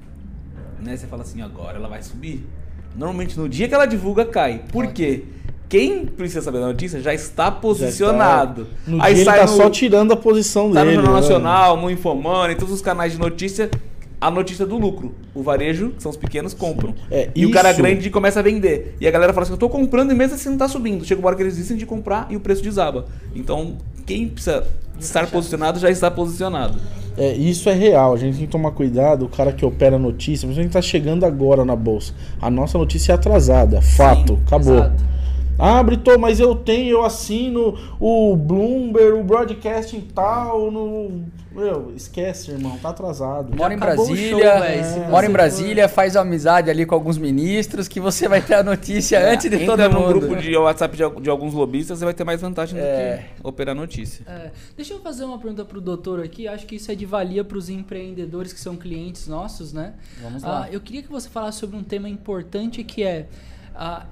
[0.80, 2.46] né, você fala assim, agora ela vai subir.
[2.94, 4.62] Normalmente no dia que ela divulga, cai.
[4.72, 5.24] Por quê?
[5.68, 8.62] Quem precisa saber da notícia já está Já posicionado.
[8.62, 10.94] está- No Aí sai ele tá no- só tirando a posição Tá no dele.
[10.96, 11.20] Jornal né?
[11.20, 13.68] Nacional, no Infomani, todos os canais de notícia,
[14.20, 15.14] a notícia do lucro.
[15.34, 16.94] O varejo, que são os pequenos, compram.
[17.10, 18.96] É, e o cara isso- grande começa a vender.
[19.00, 21.04] E a galera fala assim, eu tô comprando e mesmo assim não tá subindo.
[21.04, 23.06] Chega uma hora que eles dizem de comprar e o preço desaba.
[23.34, 24.66] Então, quem precisa
[24.98, 26.78] estar posicionado já está posicionado.
[27.18, 29.98] É, isso é real, a gente tem que tomar cuidado, o cara que opera a
[29.98, 32.12] notícia, mas a gente tá chegando agora na bolsa.
[32.40, 34.74] A nossa notícia é atrasada, fato, acabou.
[34.74, 35.04] Exato.
[35.58, 41.24] Ah, Brito, mas eu tenho, eu assino o Bloomberg, o Broadcasting tal, no.
[41.50, 43.56] Meu, esquece, irmão, tá atrasado.
[43.56, 47.98] Mora em Brasília, show, se mora em Brasília, faz amizade ali com alguns ministros que
[47.98, 50.20] você vai ter a notícia antes de todo mundo.
[50.20, 53.16] grupo de WhatsApp de, de alguns lobistas, você vai ter mais vantagem É.
[53.16, 54.22] do que operar notícia.
[54.28, 56.46] É, deixa eu fazer uma pergunta pro doutor aqui.
[56.46, 59.94] Acho que isso é de valia para os empreendedores que são clientes nossos, né?
[60.22, 60.64] Vamos lá.
[60.64, 63.28] Ah, eu queria que você falasse sobre um tema importante que é,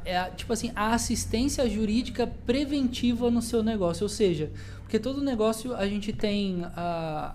[0.05, 4.03] é a- tipo assim, a assistência jurídica preventiva no seu negócio.
[4.05, 4.51] Ou seja,
[4.83, 6.65] porque todo negócio a gente tem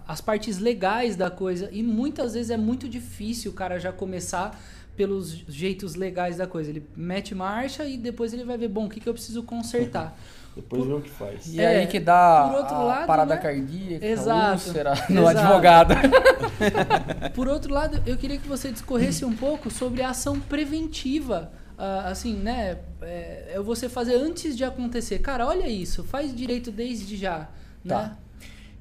[0.08, 4.60] as partes legais da coisa e muitas vezes é muito difícil o cara já começar
[4.96, 6.70] pelos jeitos legais da coisa.
[6.70, 10.18] Ele mete marcha e depois ele vai ver, bom, o que, que eu preciso consertar.
[10.56, 11.54] Depois vê o que faz.
[11.54, 13.42] E É, aí que dá por outro a lado, parada né?
[13.42, 14.68] cardíaca, Exato.
[14.68, 15.38] úlcera no Exato.
[15.40, 15.94] advogado.
[17.34, 21.52] Por outro lado, eu queria que você discorresse um pouco sobre a ação preventiva.
[21.80, 22.78] Ah, assim, né?
[23.02, 25.20] É, é você fazer antes de acontecer.
[25.20, 27.48] Cara, olha isso, faz direito desde já.
[27.88, 28.04] Tá.
[28.04, 28.18] Né?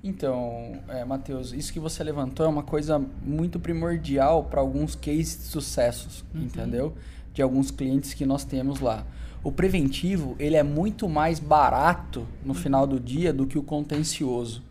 [0.03, 5.39] Então, é, Matheus, isso que você levantou é uma coisa muito primordial para alguns cases
[5.39, 6.95] de sucessos, entendeu?
[7.33, 9.07] De alguns clientes que nós temos lá.
[9.45, 14.63] O preventivo, ele é muito mais barato no final do dia do que o contencioso,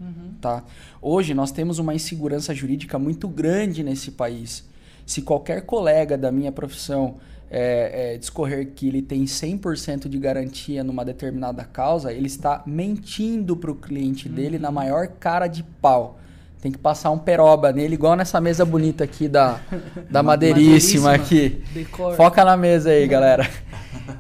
[0.42, 0.66] tá?
[1.02, 4.68] Hoje nós temos uma insegurança jurídica muito grande nesse país.
[5.06, 7.16] Se qualquer colega da minha profissão
[7.50, 13.56] é, é, discorrer que ele tem 100% de garantia numa determinada causa, ele está mentindo
[13.56, 16.20] para o cliente dele na maior cara de pau.
[16.62, 19.60] Tem que passar um peroba nele, igual nessa mesa bonita aqui da,
[20.10, 21.64] da madeiríssima aqui.
[21.74, 22.16] Decor.
[22.16, 23.48] Foca na mesa aí, galera.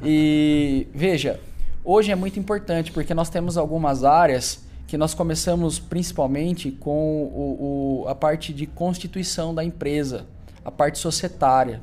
[0.03, 1.39] E veja,
[1.84, 8.03] hoje é muito importante porque nós temos algumas áreas que nós começamos principalmente com o,
[8.03, 10.25] o- a parte de constituição da empresa,
[10.63, 11.82] a parte societária.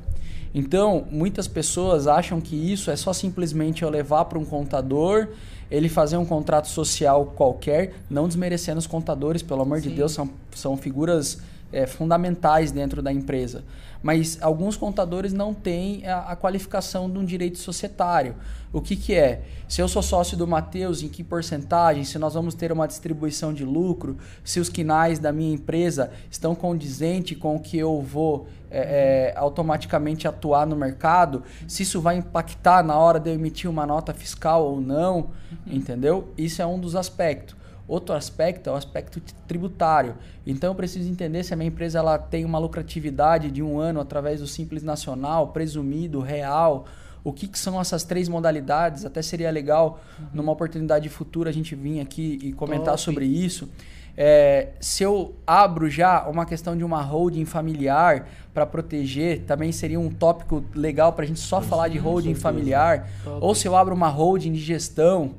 [0.57, 5.27] Então, muitas pessoas acham que isso é só simplesmente eu levar para um contador,
[5.69, 9.95] ele fazer um contrato social qualquer, não desmerecendo os contadores, pelo amor de Sim.
[9.95, 11.39] Deus, são, são figuras
[11.73, 13.65] é, fundamentais dentro da empresa.
[14.01, 18.35] Mas alguns contadores não têm a, a, qualificação de um direito societário.
[18.71, 19.43] O que, que é?
[19.67, 22.03] Se eu sou sócio do Mateus, em que porcentagem?
[22.03, 24.17] Se nós vamos ter uma distribuição de lucro?
[24.43, 29.37] Se os quinais da minha empresa estão condizentes com o que eu vou é, é,
[29.37, 31.43] automaticamente atuar no mercado?
[31.67, 35.31] Se isso vai impactar na hora de eu emitir uma nota fiscal ou não?
[35.65, 36.29] Entendeu?
[36.37, 37.55] Isso é um dos aspectos.
[37.87, 40.15] Outro aspecto é o aspecto tributário.
[40.45, 43.99] Então eu preciso entender se a minha empresa ela tem uma lucratividade de um ano
[43.99, 46.85] através do Simples Nacional, presumido, real.
[47.23, 49.05] O que, que são essas três modalidades?
[49.05, 50.25] Até seria legal, uhum.
[50.33, 53.01] numa oportunidade futura, a gente vir aqui e comentar Top.
[53.01, 53.69] sobre isso.
[54.17, 59.99] É, se eu abro já uma questão de uma holding familiar para proteger, também seria
[59.99, 63.09] um tópico legal para a gente só falar de holding familiar.
[63.23, 63.37] Top.
[63.41, 65.35] Ou se eu abro uma holding de gestão,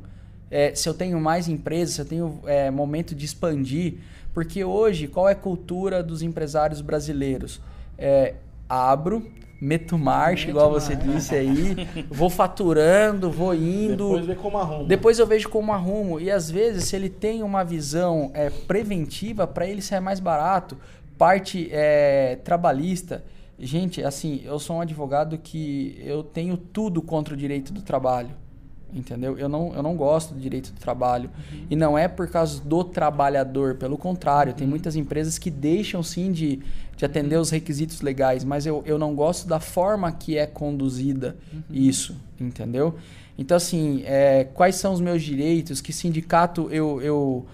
[0.56, 3.98] é, se eu tenho mais empresas, se eu tenho é, momento de expandir.
[4.32, 7.60] Porque hoje, qual é a cultura dos empresários brasileiros?
[7.98, 8.36] É,
[8.66, 9.30] abro,
[9.60, 11.76] meto marcha, igual você disse aí,
[12.10, 14.08] vou faturando, vou indo.
[14.08, 14.84] Depois vê como arrumo.
[14.86, 16.18] Depois eu vejo como arrumo.
[16.18, 20.78] E às vezes, se ele tem uma visão é, preventiva, para ele sai mais barato.
[21.18, 23.22] Parte é, trabalhista.
[23.58, 28.45] Gente, assim, eu sou um advogado que eu tenho tudo contra o direito do trabalho
[28.92, 29.38] entendeu?
[29.38, 31.30] Eu não, eu não gosto do direito do trabalho.
[31.52, 31.66] Uhum.
[31.70, 34.58] E não é por causa do trabalhador, pelo contrário, uhum.
[34.58, 36.60] tem muitas empresas que deixam sim de,
[36.96, 41.36] de atender os requisitos legais, mas eu, eu não gosto da forma que é conduzida
[41.52, 41.62] uhum.
[41.70, 42.94] isso, entendeu?
[43.38, 45.80] Então, assim, é, quais são os meus direitos?
[45.80, 47.46] Que sindicato eu, eu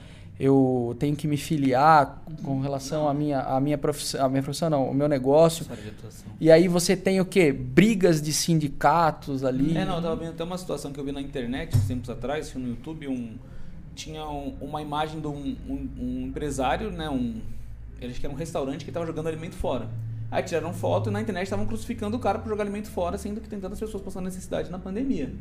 [0.42, 4.68] eu tenho que me filiar com relação à minha, à minha profissão, a minha profissão
[4.68, 5.64] não, o meu negócio.
[6.40, 7.52] E aí você tem o quê?
[7.52, 9.78] Brigas de sindicatos ali.
[9.78, 12.52] É, não, eu tava vendo até uma situação que eu vi na internet, tempos atrás,
[12.54, 13.36] no YouTube, um,
[13.94, 17.40] tinha um, uma imagem de um, um, um, empresário, né, um,
[18.04, 19.88] acho que era um restaurante que estava jogando alimento fora.
[20.28, 23.40] Aí tiraram foto e na internet estavam crucificando o cara por jogar alimento fora, sendo
[23.40, 25.32] que tem tantas pessoas passando necessidade na pandemia.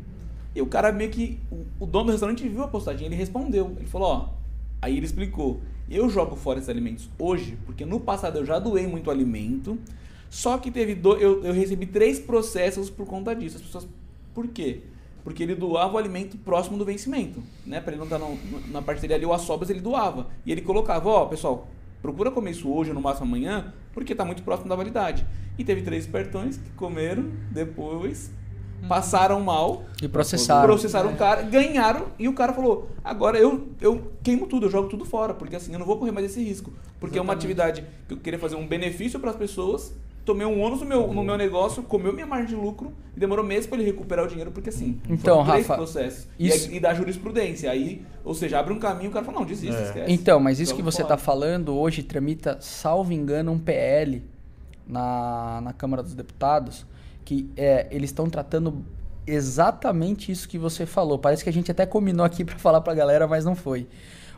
[0.53, 3.75] E o cara meio que, o, o dono do restaurante viu a postagem, ele respondeu,
[3.79, 4.40] ele falou, ó,
[4.81, 8.87] Aí ele explicou: eu jogo fora esses alimentos hoje porque no passado eu já doei
[8.87, 9.77] muito alimento,
[10.29, 13.57] só que teve do, eu, eu recebi três processos por conta disso.
[13.57, 13.87] As pessoas,
[14.33, 14.81] por quê?
[15.23, 17.79] Porque ele doava o alimento próximo do vencimento, né?
[17.79, 18.25] Para ele não estar tá
[18.69, 20.29] na parte dele ali, o assobas ele doava.
[20.45, 21.67] E ele colocava: ó, oh, pessoal,
[22.01, 25.25] procura comer isso hoje ou no máximo amanhã, porque está muito próximo da validade.
[25.57, 28.31] E teve três espertões que comeram depois
[28.87, 29.83] passaram mal.
[30.01, 30.67] E processaram.
[30.67, 34.89] Processaram o cara, ganharam e o cara falou: agora eu, eu queimo tudo, eu jogo
[34.89, 36.71] tudo fora, porque assim eu não vou correr mais esse risco.
[36.99, 37.17] Porque Exatamente.
[37.17, 39.93] é uma atividade que eu queria fazer um benefício para as pessoas,
[40.25, 43.43] tomei um ônus no meu, no meu negócio, comeu minha margem de lucro e demorou
[43.43, 46.27] meses para ele recuperar o dinheiro, porque assim, então, três Rafa, processos.
[46.39, 46.71] Isso...
[46.71, 47.71] E, e da jurisprudência.
[47.71, 49.83] Aí, ou seja, abre um caminho o cara fala: não, desiste, é.
[49.83, 50.11] esquece.
[50.11, 54.23] Então, mas isso que você está falando hoje tramita, salvo engano, um PL
[54.87, 56.85] na, na Câmara dos Deputados
[57.25, 58.83] que é, eles estão tratando
[59.25, 61.19] exatamente isso que você falou.
[61.19, 63.87] Parece que a gente até combinou aqui para falar para a galera, mas não foi.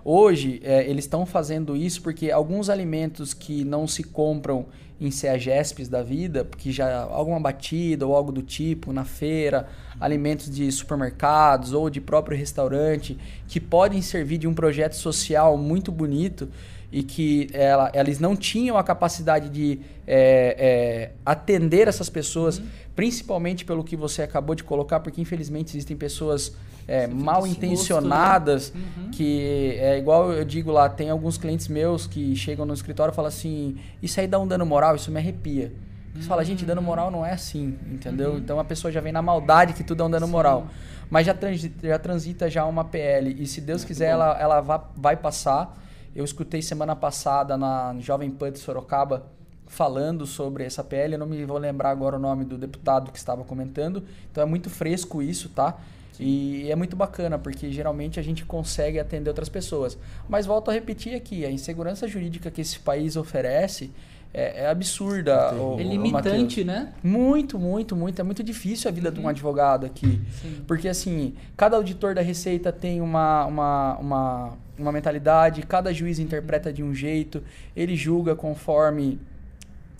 [0.05, 4.65] Hoje, é, eles estão fazendo isso porque alguns alimentos que não se compram
[4.99, 9.67] em CEAGESPs da vida, porque já alguma batida ou algo do tipo na feira,
[9.99, 13.17] alimentos de supermercados ou de próprio restaurante,
[13.47, 16.49] que podem servir de um projeto social muito bonito
[16.94, 22.66] e que ela, eles não tinham a capacidade de é, é, atender essas pessoas, uhum.
[22.96, 26.56] principalmente pelo que você acabou de colocar, porque infelizmente existem pessoas
[26.88, 28.82] é, mal intencionadas né?
[28.96, 29.10] uhum.
[29.10, 33.16] que é igual eu digo lá, tem alguns clientes meus que chegam no escritório e
[33.16, 35.72] falam assim, isso aí dá um dano moral, isso me arrepia.
[36.14, 36.28] Você uhum.
[36.28, 38.34] fala, gente, dano moral não é assim, entendeu?
[38.34, 38.38] Uhum.
[38.38, 40.32] Então a pessoa já vem na maldade que tudo é um dano Sim.
[40.32, 40.68] moral.
[41.10, 43.36] Mas já transita, já transita já uma PL.
[43.41, 45.76] E se Deus quiser, ela, ela vai, vai passar.
[46.16, 49.26] Eu escutei semana passada na Jovem Pan de Sorocaba
[49.66, 51.14] falando sobre essa PL.
[51.14, 54.03] Eu não me vou lembrar agora o nome do deputado que estava comentando.
[54.32, 55.78] Então é muito fresco isso, tá?
[56.20, 59.97] E é muito bacana, porque geralmente a gente consegue atender outras pessoas.
[60.30, 63.91] Mas volto a repetir aqui, a insegurança jurídica que esse país oferece
[64.34, 65.53] é, é absurda.
[65.55, 66.93] O, é limitante, né?
[67.03, 68.20] Muito, muito, muito.
[68.20, 69.14] É muito difícil a vida uhum.
[69.14, 69.30] de um uhum.
[69.30, 70.22] advogado aqui.
[70.41, 70.61] Sim.
[70.68, 76.71] Porque, assim, cada auditor da Receita tem uma, uma, uma, uma mentalidade, cada juiz interpreta
[76.71, 77.43] de um jeito,
[77.76, 79.19] ele julga conforme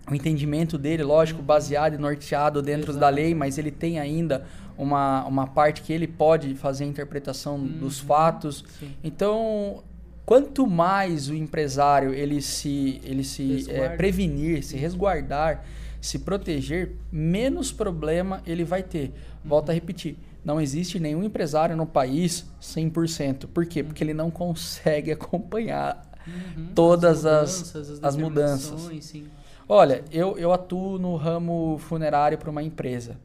[0.10, 1.46] o entendimento dele, lógico, uhum.
[1.46, 3.00] baseado e norteado dentro Exato.
[3.00, 4.46] da lei, mas ele tem ainda
[4.78, 7.68] uma, uma parte que ele pode fazer a interpretação uhum.
[7.80, 8.66] dos fatos.
[8.80, 8.92] Sim.
[9.04, 9.84] Então,
[10.26, 15.64] quanto mais o empresário ele se, ele se é, prevenir, se resguardar,
[16.06, 19.14] se proteger, menos problema ele vai ter.
[19.44, 20.18] Volto a repetir.
[20.44, 23.48] Não existe nenhum empresário no país 100%.
[23.48, 23.82] Por quê?
[23.82, 26.68] Porque ele não consegue acompanhar uhum.
[26.76, 27.76] todas as mudanças.
[27.76, 29.06] As, as mudanças.
[29.06, 29.28] Sim.
[29.68, 33.18] Olha, eu, eu atuo no ramo funerário para uma empresa.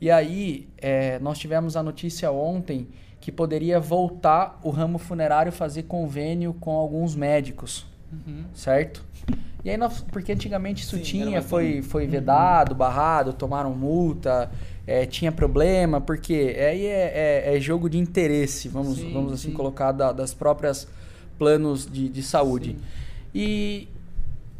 [0.00, 2.88] E aí, é, nós tivemos a notícia ontem
[3.20, 8.44] que poderia voltar o ramo funerário fazer convênio com alguns médicos, uhum.
[8.54, 9.04] certo?
[9.64, 12.10] E aí, nós, porque antigamente isso Sim, tinha, foi, foi uhum.
[12.10, 14.50] vedado, barrado, tomaram multa,
[14.86, 19.48] é, tinha problema, porque aí é, é, é, jogo de interesse, vamos, sim, vamos assim
[19.48, 19.54] sim.
[19.54, 20.86] colocar, da, das próprias
[21.38, 22.70] planos de, de saúde.
[22.70, 22.78] Sim.
[23.34, 23.88] E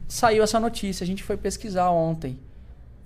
[0.09, 2.39] saiu essa notícia, a gente foi pesquisar ontem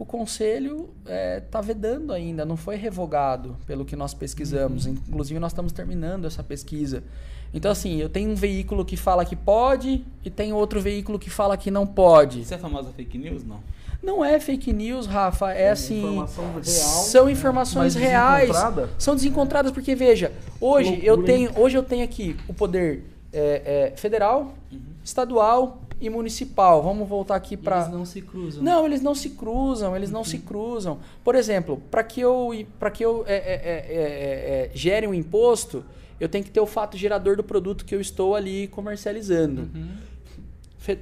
[0.00, 4.86] o conselho está é, tá vedando ainda, não foi revogado pelo que nós pesquisamos.
[4.86, 4.92] Uhum.
[4.92, 7.04] Inclusive, nós estamos terminando essa pesquisa.
[7.52, 11.28] Então, assim, eu tenho um veículo que fala que pode e tem outro veículo que
[11.28, 12.42] fala que não pode.
[12.42, 13.60] Isso é a famosa fake news, não?
[14.02, 15.52] Não é fake news, Rafa.
[15.52, 16.00] É, é assim.
[16.00, 18.50] Informação real, são informações reais.
[18.98, 23.96] São desencontradas porque veja, hoje eu tenho, hoje eu tenho aqui o poder é, é,
[23.96, 24.80] federal, uhum.
[25.04, 26.82] estadual e municipal.
[26.82, 27.80] Vamos voltar aqui para.
[27.80, 28.62] Eles não se cruzam.
[28.62, 30.42] Não, eles não se cruzam, eles não se uhum.
[30.42, 30.98] cruzam.
[31.22, 35.84] Por exemplo, para que eu, pra que eu é, é, é, gere um imposto,
[36.20, 39.62] eu tenho que ter o fato gerador do produto que eu estou ali comercializando.
[39.74, 39.96] Uhum.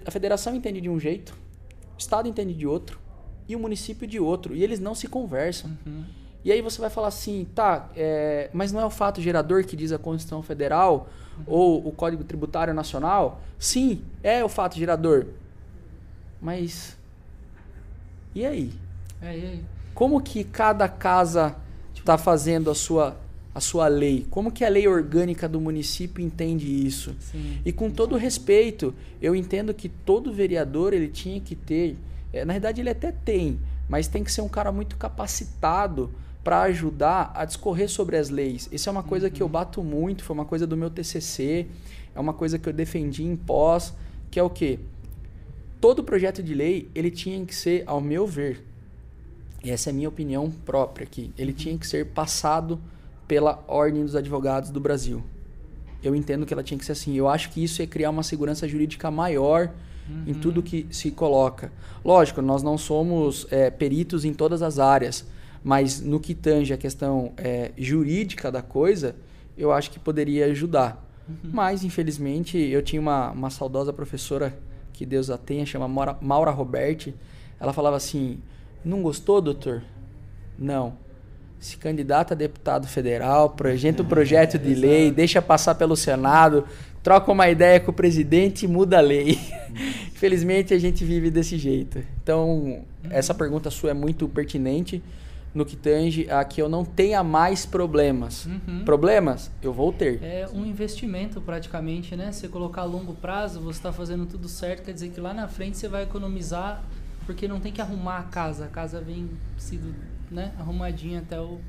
[0.07, 1.37] A federação entende de um jeito,
[1.97, 2.99] o estado entende de outro
[3.47, 4.55] e o município de outro.
[4.55, 5.77] E eles não se conversam.
[5.85, 6.05] Uhum.
[6.45, 7.91] E aí você vai falar assim, tá,
[8.53, 11.09] mas não é o fato gerador que diz a Constituição Federal
[11.47, 15.27] ou o Código Tributário Nacional, sim, é o fato gerador.
[16.41, 16.97] Mas
[18.35, 18.73] e aí?
[19.21, 19.65] É, e aí?
[19.95, 21.57] Como que cada casa
[21.93, 23.17] está fazendo a sua
[23.59, 24.27] a sua lei?
[24.31, 27.15] Como que a lei orgânica do município entende isso?
[27.21, 31.97] Sim, e com todo respeito, eu entendo que todo vereador ele tinha que ter,
[32.33, 36.11] é, na verdade ele até tem, mas tem que ser um cara muito capacitado
[36.43, 38.69] para ajudar a discorrer sobre as leis.
[38.73, 39.33] Isso é uma coisa uhum.
[39.33, 39.53] que eu uhum.
[39.53, 41.67] bato muito, foi uma coisa do meu TCC,
[42.15, 43.93] é uma coisa que eu defendi em pós,
[44.31, 44.79] que é o quê?
[45.81, 48.65] Todo projeto de lei, ele tinha que ser, ao meu ver,
[49.63, 52.81] e essa é a minha opinião própria aqui, ele tinha que ser passado
[53.29, 55.23] pela Ordem dos Advogados do Brasil.
[56.03, 57.15] Eu entendo que ela tinha que ser assim.
[57.15, 59.71] Eu acho que isso ia criar uma segurança jurídica maior
[60.09, 60.25] uhum.
[60.27, 61.71] em tudo que se coloca.
[62.05, 65.27] Lógico, nós não somos é, peritos em todas as áreas,
[65.63, 69.15] mas no que tange a questão é, jurídica da coisa,
[69.57, 71.05] eu acho que poderia ajudar.
[71.29, 71.51] Uhum.
[71.53, 74.57] Mas, infelizmente, eu tinha uma, uma saudosa professora,
[74.93, 77.15] que Deus a tenha, chama Maura, Maura Roberti.
[77.61, 78.41] Ela falava assim:
[78.85, 79.83] Não gostou, doutor?
[80.59, 80.97] Não.
[81.61, 86.65] Se candidata a deputado federal, projeta um projeto de lei, deixa passar pelo Senado,
[87.03, 89.39] troca uma ideia com o presidente e muda a lei.
[89.69, 89.77] Uhum.
[90.15, 92.03] Infelizmente, a gente vive desse jeito.
[92.23, 95.03] Então, essa pergunta sua é muito pertinente
[95.55, 98.47] no que tange a que eu não tenha mais problemas.
[98.47, 98.85] Uhum.
[98.85, 100.23] Problemas eu vou ter.
[100.23, 102.31] É um investimento praticamente, né?
[102.31, 105.49] Você colocar a longo prazo, você está fazendo tudo certo, quer dizer que lá na
[105.49, 106.83] frente você vai economizar
[107.27, 108.67] porque não tem que arrumar a casa.
[108.67, 109.95] A casa vem sido
[110.31, 111.61] né, arrumadinha até o,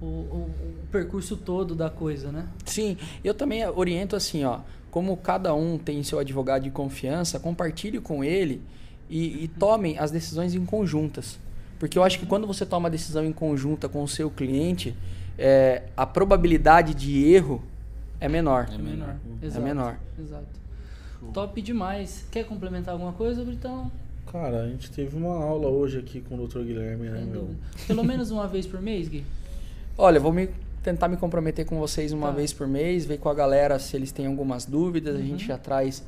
[0.00, 0.50] o, o,
[0.84, 2.46] o percurso todo da coisa, né?
[2.64, 4.60] Sim, eu também oriento assim, ó,
[4.90, 8.62] como cada um tem seu advogado de confiança, compartilhe com ele
[9.08, 11.38] e, e tomem as decisões em conjuntas.
[11.78, 14.96] Porque eu acho que quando você toma uma decisão em conjunta com o seu cliente,
[15.36, 17.62] é, a probabilidade de erro
[18.20, 18.68] é menor.
[18.72, 19.16] É menor.
[19.42, 19.96] É exato, menor.
[20.18, 20.46] Exato.
[21.32, 22.26] Top demais.
[22.30, 23.90] Quer complementar alguma coisa, Britão?
[24.34, 26.62] Cara, a gente teve uma aula hoje aqui com o Dr.
[26.62, 27.50] Guilherme, né, meu?
[27.86, 29.24] Pelo menos uma vez por mês, Gui?
[29.96, 30.48] Olha, vou me
[30.82, 32.32] tentar me comprometer com vocês uma tá.
[32.32, 35.20] vez por mês, ver com a galera se eles têm algumas dúvidas, uhum.
[35.20, 35.46] a gente uhum.
[35.46, 36.02] já traz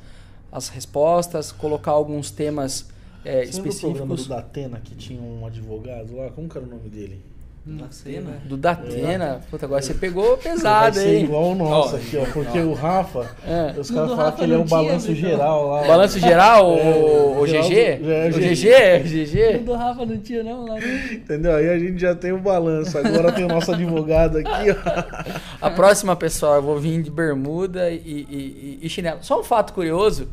[0.51, 2.89] as respostas, colocar alguns temas
[3.25, 3.85] é, Você específicos.
[3.85, 6.29] o programa do Datena que tinha um advogado lá?
[6.31, 7.21] Como que era o nome dele?
[7.69, 8.41] Datena.
[8.45, 9.25] Do Datena.
[9.25, 9.51] É.
[9.51, 11.25] Puta, agora você pegou pesado, hein?
[11.25, 12.25] igual o nosso oh, aqui, ó.
[12.33, 13.75] Porque o Rafa, é.
[13.77, 15.87] os caras falam que ele é um balanço geral lá.
[15.87, 16.77] Balanço geral?
[16.87, 17.75] É, o, o GG?
[17.75, 19.03] É, o GG?
[19.03, 19.57] GG?
[19.57, 20.79] O do Rafa não tinha, não, lá.
[21.13, 21.55] Entendeu?
[21.57, 22.97] Aí a gente já tem o balanço.
[22.99, 25.27] Agora tem o nosso advogado aqui, ó.
[25.67, 29.19] A próxima, pessoal, eu vou vir de bermuda e, e, e, e chinelo.
[29.23, 30.29] Só um fato curioso.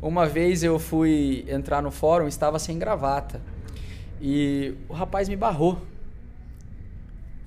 [0.00, 3.40] Uma vez eu fui entrar no fórum, estava sem gravata.
[4.20, 5.78] E o rapaz me barrou.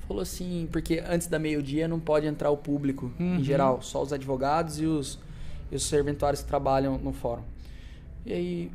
[0.07, 3.37] Falou assim, porque antes da meio-dia não pode entrar o público uhum.
[3.37, 5.17] em geral, só os advogados e os,
[5.71, 7.43] e os serventuários que trabalham no fórum.
[8.25, 8.71] E aí,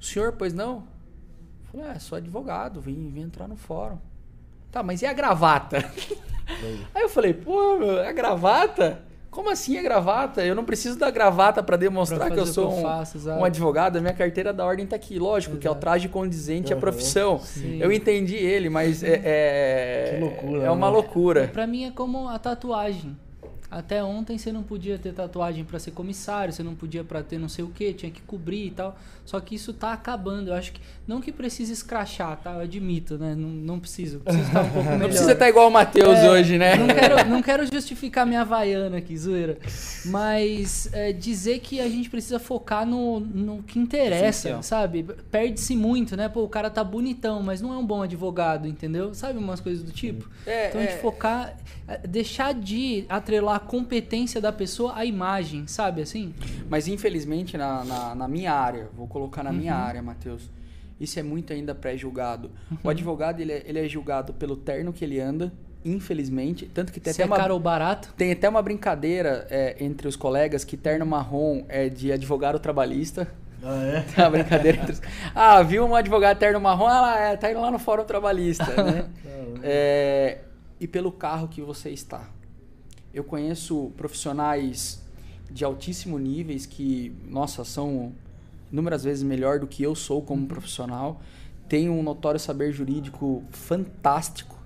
[0.00, 0.84] o senhor, pois não?
[1.70, 3.98] Falei, é, sou advogado, vim, vim entrar no fórum.
[4.70, 5.78] Tá, mas e a gravata?
[6.94, 9.02] aí eu falei, pô, meu, a gravata?
[9.30, 10.44] Como assim a gravata?
[10.44, 13.30] Eu não preciso da gravata para demonstrar pra que eu sou que eu um, faço,
[13.30, 13.96] um, advogado.
[13.96, 15.60] A minha carteira da ordem tá aqui, lógico, Exato.
[15.60, 16.78] que é o traje condizente uhum.
[16.78, 17.38] à profissão.
[17.38, 17.78] Sim.
[17.80, 20.92] Eu entendi ele, mas é, é, loucura, é uma né?
[20.92, 21.48] loucura.
[21.48, 23.16] Para mim é como a tatuagem.
[23.70, 27.38] Até ontem você não podia ter tatuagem para ser comissário, você não podia para ter
[27.38, 28.98] não sei o que, tinha que cobrir e tal.
[29.24, 30.48] Só que isso tá acabando.
[30.48, 32.52] Eu acho que não que precise escrachar, tá?
[32.54, 33.34] Eu admito, né?
[33.36, 34.18] Não, não preciso.
[34.20, 34.98] Preciso estar um pouco melhor.
[34.98, 36.74] Não precisa estar igual o Matheus É, hoje, né?
[36.74, 39.58] Não quero, não quero justificar minha havaiana aqui, zoeira.
[40.06, 44.62] Mas é, dizer que a gente precisa focar no, no que interessa, Essencial.
[44.64, 45.04] sabe?
[45.30, 46.28] Perde-se muito, né?
[46.28, 49.14] Pô, o cara tá bonitão, mas não é um bom advogado, entendeu?
[49.14, 50.28] Sabe umas coisas do tipo?
[50.44, 50.98] É, então a gente é.
[50.98, 51.56] focar,
[51.86, 56.34] é, deixar de atrelar competência da pessoa à imagem, sabe assim?
[56.68, 59.82] Mas infelizmente na, na, na minha área, vou colocar na minha Uhum.
[59.84, 60.50] área, Matheus,
[61.00, 62.50] isso é muito ainda pré-julgado.
[62.70, 62.78] Uhum.
[62.84, 65.52] O advogado ele é, ele é julgado pelo terno que ele anda,
[65.84, 68.12] infelizmente, tanto que tem Se até é uma caro ou barato.
[68.16, 73.26] tem até uma brincadeira é, entre os colegas que terno marrom é de advogado trabalhista.
[73.62, 74.00] Ah, é?
[74.14, 75.02] Tem uma brincadeira entre os...
[75.34, 76.86] Ah, viu um advogado terno marrom?
[76.86, 79.04] Ah, é, tá indo lá no fórum trabalhista, né?
[79.62, 80.38] É,
[80.80, 82.22] e pelo carro que você está.
[83.12, 85.02] Eu conheço profissionais
[85.50, 88.12] de altíssimo níveis que, nossa, são
[88.72, 91.20] inúmeras vezes melhor do que eu sou como profissional.
[91.68, 94.56] Tem um notório saber jurídico fantástico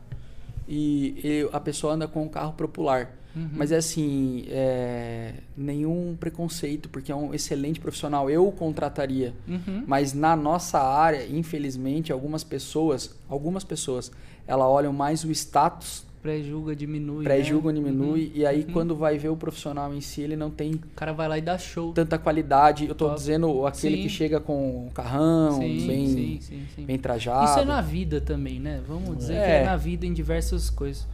[0.69, 3.17] e, e a pessoa anda com um carro popular.
[3.53, 8.31] Mas é assim, é, nenhum preconceito, porque é um excelente profissional.
[8.31, 9.35] Eu o contrataria.
[9.49, 9.83] Uhum.
[9.87, 14.13] Mas na nossa área, infelizmente, algumas pessoas, algumas pessoas,
[14.47, 17.23] ela olham mais o status, Pré-julga, diminui.
[17.23, 17.81] pré-julgam, né?
[17.81, 18.31] diminui, Uhum.
[18.35, 18.73] e aí Uhum.
[18.73, 21.43] quando vai ver o profissional em si, ele não tem O cara vai lá e
[21.43, 21.93] dá show.
[21.93, 22.87] tanta qualidade.
[22.89, 23.19] Eu tô Top.
[23.19, 24.03] dizendo aquele Sim.
[24.05, 26.85] que chega com um carrão, sim, bem, sim, sim, sim.
[26.87, 27.45] bem trajado.
[27.45, 28.81] Isso é na vida também, né?
[28.89, 29.61] Vamos dizer que É.
[29.61, 31.07] é na vida em diversas coisas.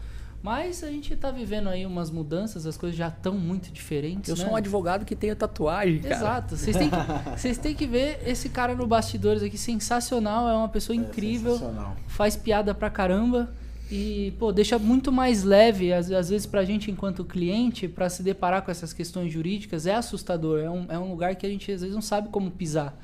[0.45, 4.31] Mas a gente tá vivendo aí umas mudanças, as coisas já estão muito diferentes.
[4.31, 4.45] Eu né?
[4.45, 6.15] sou um advogado que tem tatuagem, cara.
[6.15, 6.57] Exato.
[6.57, 6.97] Vocês têm, que,
[7.37, 11.97] vocês têm que ver esse cara no bastidores aqui, sensacional, é uma pessoa incrível, Sensacional.
[12.07, 13.51] faz piada pra caramba
[13.91, 18.23] e, pô, deixa muito mais leve, às, às vezes, pra gente enquanto cliente, pra se
[18.23, 21.71] deparar com essas questões jurídicas, é assustador, é um, é um lugar que a gente
[21.73, 22.97] às vezes não sabe como pisar.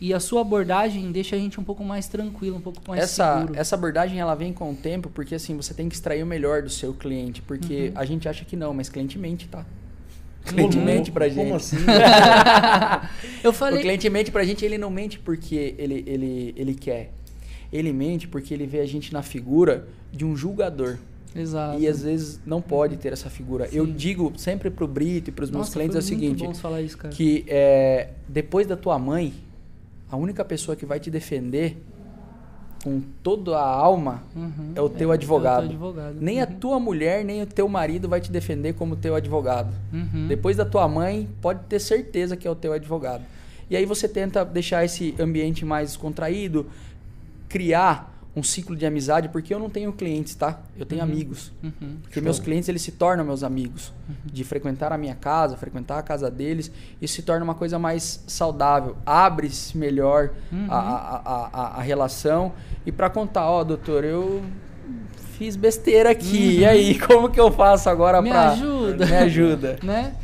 [0.00, 3.38] E a sua abordagem deixa a gente um pouco mais tranquilo, um pouco mais essa,
[3.40, 3.58] seguro.
[3.58, 6.62] essa abordagem ela vem com o tempo, porque assim, você tem que extrair o melhor
[6.62, 7.92] do seu cliente, porque Uhum.
[7.98, 9.64] a gente acha que não, mas cliente mente, tá?
[10.44, 11.36] Cliente Como- mente pra gente.
[11.38, 11.76] Como assim?
[13.42, 17.12] Eu O falei, cliente mente pra gente, ele não mente porque ele, ele, ele quer.
[17.72, 20.96] Ele mente porque ele vê a gente na figura de um julgador.
[21.36, 21.80] Exato.
[21.80, 23.68] E às vezes não pode ter essa figura.
[23.72, 23.92] Eu Sim.
[23.92, 27.12] digo sempre pro Brito e pros meus Nossa, clientes é o seguinte, isso, cara.
[27.12, 29.34] que é, depois da tua mãe,
[30.08, 31.76] a única pessoa que vai te defender
[32.84, 34.72] com toda a alma Uhum.
[34.76, 35.64] é o teu advogado.
[35.64, 36.16] advogado.
[36.20, 36.54] Nem a Uhum.
[36.54, 39.74] tua mulher, nem o teu marido vai te defender como teu advogado.
[39.92, 40.28] Uhum.
[40.28, 43.24] Depois da tua mãe, pode ter certeza que é o teu advogado.
[43.70, 46.66] E aí você tenta deixar esse ambiente mais contraído,
[47.48, 50.58] criar um ciclo de amizade, porque eu não tenho clientes, tá?
[50.76, 51.08] Eu tenho Uhum.
[51.08, 51.52] amigos.
[51.62, 51.96] Uhum.
[52.02, 53.92] Porque meus clientes eles se tornam meus amigos.
[54.24, 56.70] De frequentar a minha casa, frequentar a casa deles,
[57.00, 58.96] isso se torna uma coisa mais saudável.
[59.06, 60.66] Abre-se melhor Uhum.
[60.68, 62.52] a, a, a, a, relação.
[62.84, 64.42] E para contar, ó, doutor, eu
[65.38, 66.58] fiz besteira aqui.
[66.58, 68.50] E aí, como que eu faço agora Me pra.
[68.50, 69.06] ajuda.
[69.06, 69.78] Me ajuda.
[69.84, 70.14] né?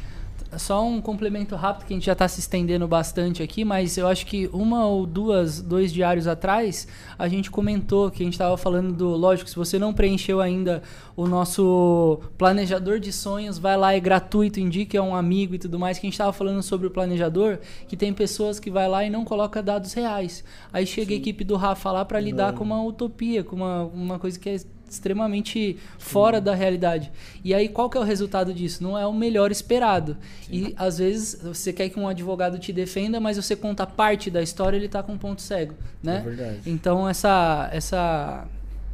[0.58, 4.08] Só um complemento rápido que a gente já está se estendendo bastante aqui, mas eu
[4.08, 8.56] acho que uma ou duas, dois diários atrás, a gente comentou que a gente estava
[8.56, 10.82] falando do, lógico, se você não preencheu ainda
[11.16, 15.78] o nosso planejador de sonhos, vai lá, é gratuito, indique a um amigo e tudo
[15.78, 19.04] mais, que a gente estava falando sobre o planejador, que tem pessoas que vai lá
[19.04, 20.42] e não coloca dados reais.
[20.72, 24.18] Aí chega a equipe do Rafa lá para lidar com uma utopia, com uma, uma
[24.18, 24.56] coisa que é
[24.90, 27.10] extremamente fora da realidade.
[27.44, 28.82] E aí qual que é o resultado disso?
[28.82, 30.16] Não é o melhor esperado.
[30.50, 34.42] E às vezes você quer que um advogado te defenda, mas você conta parte da
[34.42, 36.18] história, ele tá com um ponto cego, né?
[36.18, 36.60] É verdade.
[36.66, 38.46] Então essa essa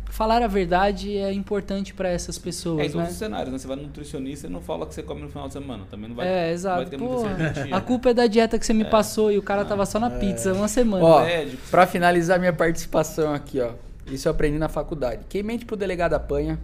[0.09, 3.11] falar a verdade é importante para essas pessoas, É em todos né?
[3.13, 3.59] os cenários, né?
[3.59, 5.85] Você vai no nutricionista e não fala que você come no final de semana.
[5.91, 6.91] Também não vai, É, vai exato.
[6.91, 7.23] ter Pô,
[7.71, 10.09] a culpa é da dieta que você me passou e o cara tava só na
[10.09, 11.05] pizza uma semana.
[11.05, 11.27] Ó,
[11.71, 13.73] pra finalizar minha participação aqui, ó.
[14.07, 15.25] Isso eu aprendi na faculdade.
[15.29, 16.59] Quem mente pro delegado apanha.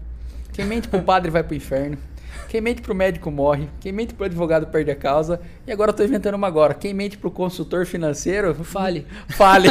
[0.52, 1.98] Quem mente pro padre vai pro inferno.
[2.48, 3.68] Quem mente pro médico morre.
[3.80, 5.40] Quem mente pro advogado perde a causa.
[5.66, 6.74] E agora eu tô inventando uma agora.
[6.74, 8.54] Quem mente pro consultor financeiro.
[8.64, 9.06] Fale.
[9.30, 9.68] Fale.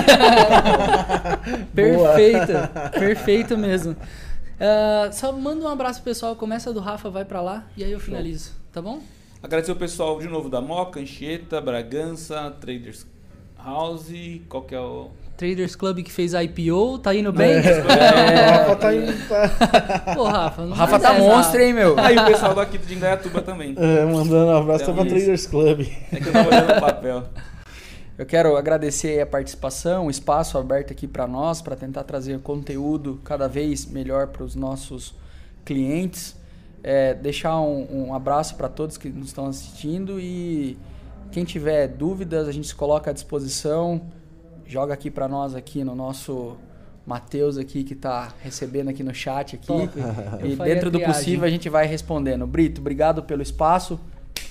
[1.73, 3.95] Perfeita, perfeito mesmo.
[4.63, 7.91] Ah, só manda um abraço pro pessoal, começa do Rafa, vai pra lá e aí
[7.91, 9.01] eu finalizo, tá bom?
[9.41, 13.07] Agradecer o pessoal de novo da Moca, Anchieta, Bragança, Traders
[13.57, 14.11] House,
[14.47, 15.09] qual que é o...
[15.41, 17.55] Traders Club que fez a IPO, tá indo bem?
[17.65, 19.27] O Rafa tá indo.
[19.27, 21.19] Tá, Pô, Rafa, não O Rafa tá essa.
[21.19, 21.97] monstro, hein, meu?
[21.97, 23.73] Aí o pessoal daqui de Indaiatuba também.
[23.75, 25.15] é, mandando um abraço Então, pra isso.
[25.15, 25.87] Traders Club.
[26.11, 27.23] É que eu tava olhando o papel.
[28.19, 33.19] Eu quero agradecer a participação, o espaço aberto aqui para nós, para tentar trazer conteúdo
[33.23, 35.15] cada vez melhor para os nossos
[35.65, 36.35] clientes.
[36.83, 40.77] É, deixar um, um abraço para todos que nos estão assistindo e
[41.31, 44.01] quem tiver dúvidas, a gente se coloca à disposição.
[44.71, 46.55] Joga aqui para nós aqui no nosso
[47.05, 49.69] Matheus aqui que está recebendo aqui no chat aqui.
[50.45, 52.47] e dentro do possível a gente vai respondendo.
[52.47, 53.99] Brito, obrigado pelo espaço.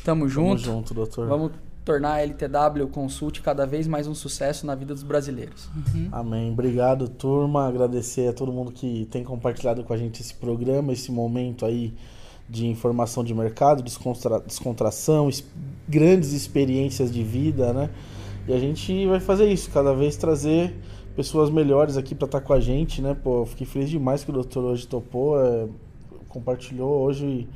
[0.05, 0.63] Tamo junto.
[0.63, 1.27] Tamo junto, doutor.
[1.27, 1.53] Vamos
[1.87, 5.71] tornar a LTW Consult cada vez mais um sucesso na vida dos brasileiros.
[5.75, 6.09] Uhum.
[6.13, 6.53] Amém.
[6.53, 7.67] Obrigado, turma.
[7.67, 11.95] Agradecer a todo mundo que tem compartilhado com a gente esse programa, esse momento aí
[12.47, 15.43] de informação de mercado, descontra descontração, es
[15.89, 17.89] grandes experiências de vida, né?
[18.51, 20.75] E a gente vai fazer isso, cada vez trazer
[21.15, 23.15] pessoas melhores aqui para estar tá com a gente, né?
[23.15, 25.69] Pô, fiquei feliz demais que o doutor hoje topou, é,
[26.29, 27.49] compartilhou hoje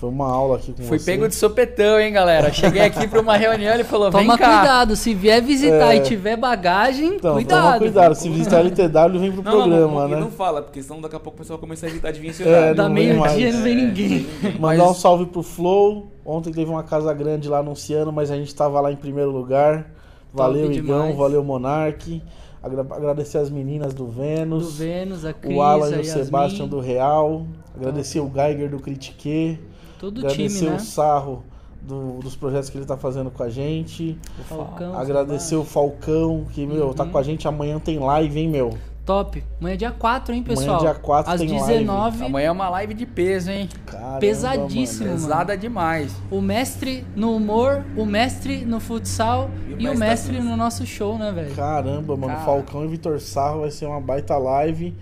[0.00, 1.12] foi uma aula aqui com Fui você.
[1.12, 2.50] pego de sopetão, hein, galera?
[2.50, 5.98] Cheguei aqui para uma reunião e falou: Toma cuidado, se vier visitar é...
[5.98, 7.64] e tiver bagagem, então, cuidado.
[7.64, 10.16] Toma cuidado, se visitar a LTW, vem pro não, programa, não, né?
[10.20, 12.72] Não fala, porque senão daqui a pouco o pessoal começa a evitar de vir é,
[12.72, 14.26] Da meio-dia não vem ninguém.
[14.58, 16.10] Mandar um salve pro Flow.
[16.24, 19.99] Ontem teve uma casa grande lá anunciando, mas a gente tava lá em primeiro lugar.
[20.32, 22.22] Valeu, Igão, valeu, Monark.
[22.62, 24.64] Agradecer as meninas do Vênus.
[24.64, 27.46] Do Vênus, a Cris, O Alan e o Sebastião do Real.
[27.74, 29.58] Agradecer o Geiger do Critique.
[29.98, 30.76] Todo o time, né?
[30.76, 31.42] o Sarro
[31.80, 34.18] do, dos projetos que ele está fazendo com a gente.
[34.38, 34.98] O Falcão.
[34.98, 36.92] Agradecer o Falcão, que, meu, uhum.
[36.92, 38.70] tá com a gente amanhã tem live, hein, meu?
[39.10, 39.42] Top.
[39.58, 40.76] Amanhã é dia 4, hein, pessoal?
[40.76, 41.84] Amanhã é dia 4 Às tem 19.
[41.84, 42.24] Live.
[42.24, 43.68] Amanhã é uma live de peso, hein?
[43.84, 45.20] Caramba, Pesadíssimo, mano.
[45.20, 46.14] Pesada demais.
[46.30, 50.86] O mestre no humor, o mestre no futsal e o, e o mestre, no nosso
[50.86, 51.52] show, né, velho?
[51.56, 52.34] Caramba, mano.
[52.34, 52.44] Cara.
[52.44, 54.96] Falcão e Vitor Sarro vai ser uma baita live.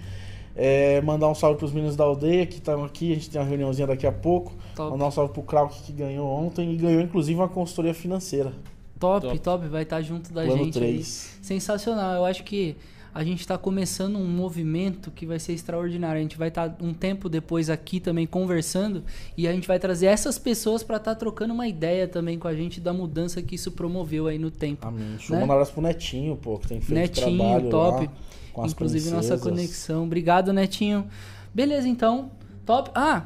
[0.56, 3.46] É, mandar um salve pros meninos da aldeia que estão aqui, a gente tem uma
[3.46, 4.54] reuniãozinha daqui a pouco.
[4.74, 4.90] Top.
[4.90, 8.54] Mandar um salve pro Krauk que ganhou ontem e ganhou inclusive uma consultoria financeira.
[8.98, 10.78] Top, top, top vai estar junto da Plano gente.
[10.78, 11.38] 3.
[11.42, 12.14] Sensacional.
[12.14, 12.74] Eu acho que
[13.18, 16.20] a gente está começando um movimento que vai ser extraordinário.
[16.20, 19.02] A gente vai estar tá um tempo depois aqui também conversando
[19.36, 22.46] e a gente vai trazer essas pessoas para estar tá trocando uma ideia também com
[22.46, 24.86] a gente da mudança que isso promoveu aí no tempo.
[24.86, 25.18] Amém.
[25.30, 25.44] Né?
[25.44, 28.04] um pro Netinho, pô, que tem feito Netinho, trabalho top.
[28.06, 28.12] Lá
[28.52, 29.30] com as Inclusive princesas.
[29.30, 30.04] nossa conexão.
[30.04, 31.04] Obrigado, Netinho.
[31.52, 32.30] Beleza, então.
[32.64, 32.88] Top.
[32.94, 33.24] Ah,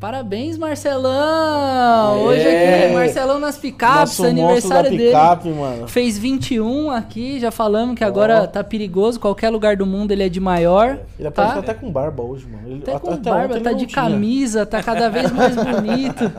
[0.00, 2.22] Parabéns, Marcelão!
[2.22, 5.06] Hoje aqui, Marcelão nas picapes, aniversário dele.
[5.06, 5.88] Picape, mano.
[5.88, 8.46] Fez 21 aqui, já falamos que agora oh.
[8.46, 11.00] tá perigoso, qualquer lugar do mundo ele é de maior.
[11.18, 11.42] Ele tá?
[11.42, 12.68] apareceu até com barba hoje, mano.
[12.68, 14.02] Ele, até com até barba, tá de tinha.
[14.02, 16.30] camisa, tá cada vez mais bonito.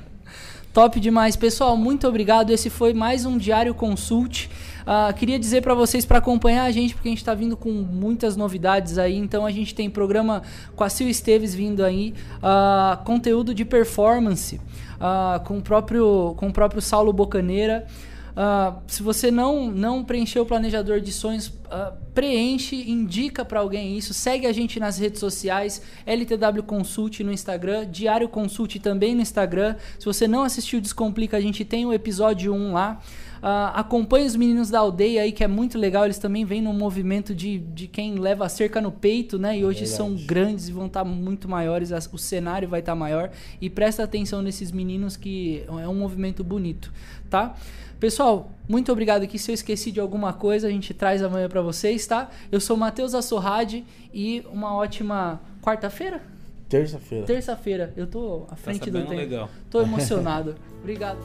[0.72, 1.36] Top demais.
[1.36, 2.50] Pessoal, muito obrigado.
[2.50, 4.48] Esse foi mais um Diário Consult.
[4.84, 7.70] Uh, queria dizer para vocês para acompanhar a gente, porque a gente está vindo com
[7.70, 9.16] muitas novidades aí.
[9.16, 10.42] Então a gente tem programa
[10.76, 14.60] com a Sil Esteves vindo aí, uh, conteúdo de performance
[14.94, 17.86] uh, com, o próprio, com o próprio Saulo Bocaneira.
[18.34, 23.96] Uh, se você não, não preencheu o planejador de sonhos, uh, preenche, indica para alguém
[23.96, 24.12] isso.
[24.12, 29.76] Segue a gente nas redes sociais, LTW Consult no Instagram, Diário Consult também no Instagram.
[30.00, 33.00] Se você não assistiu Descomplica, a gente tem o episódio 1 lá.
[33.44, 36.06] Uh, acompanhe os meninos da aldeia aí, que é muito legal.
[36.06, 39.58] Eles também vêm no movimento de, de quem leva a cerca no peito, né?
[39.58, 41.90] E hoje são grandes e vão estar tá muito maiores.
[42.10, 43.30] O cenário vai estar tá maior.
[43.60, 46.90] E presta atenção nesses meninos, que é um movimento bonito,
[47.28, 47.54] tá?
[48.00, 49.38] Pessoal, muito obrigado aqui.
[49.38, 52.30] Se eu esqueci de alguma coisa, a gente traz amanhã para vocês, tá?
[52.50, 56.22] Eu sou Matheus Assorrade e uma ótima quarta-feira?
[56.66, 57.26] Terça-feira.
[57.26, 57.92] Terça-feira.
[57.94, 59.12] Eu tô à tá frente tá do tempo.
[59.12, 59.50] Legal.
[59.68, 60.54] Tô emocionado.
[60.80, 61.18] obrigado.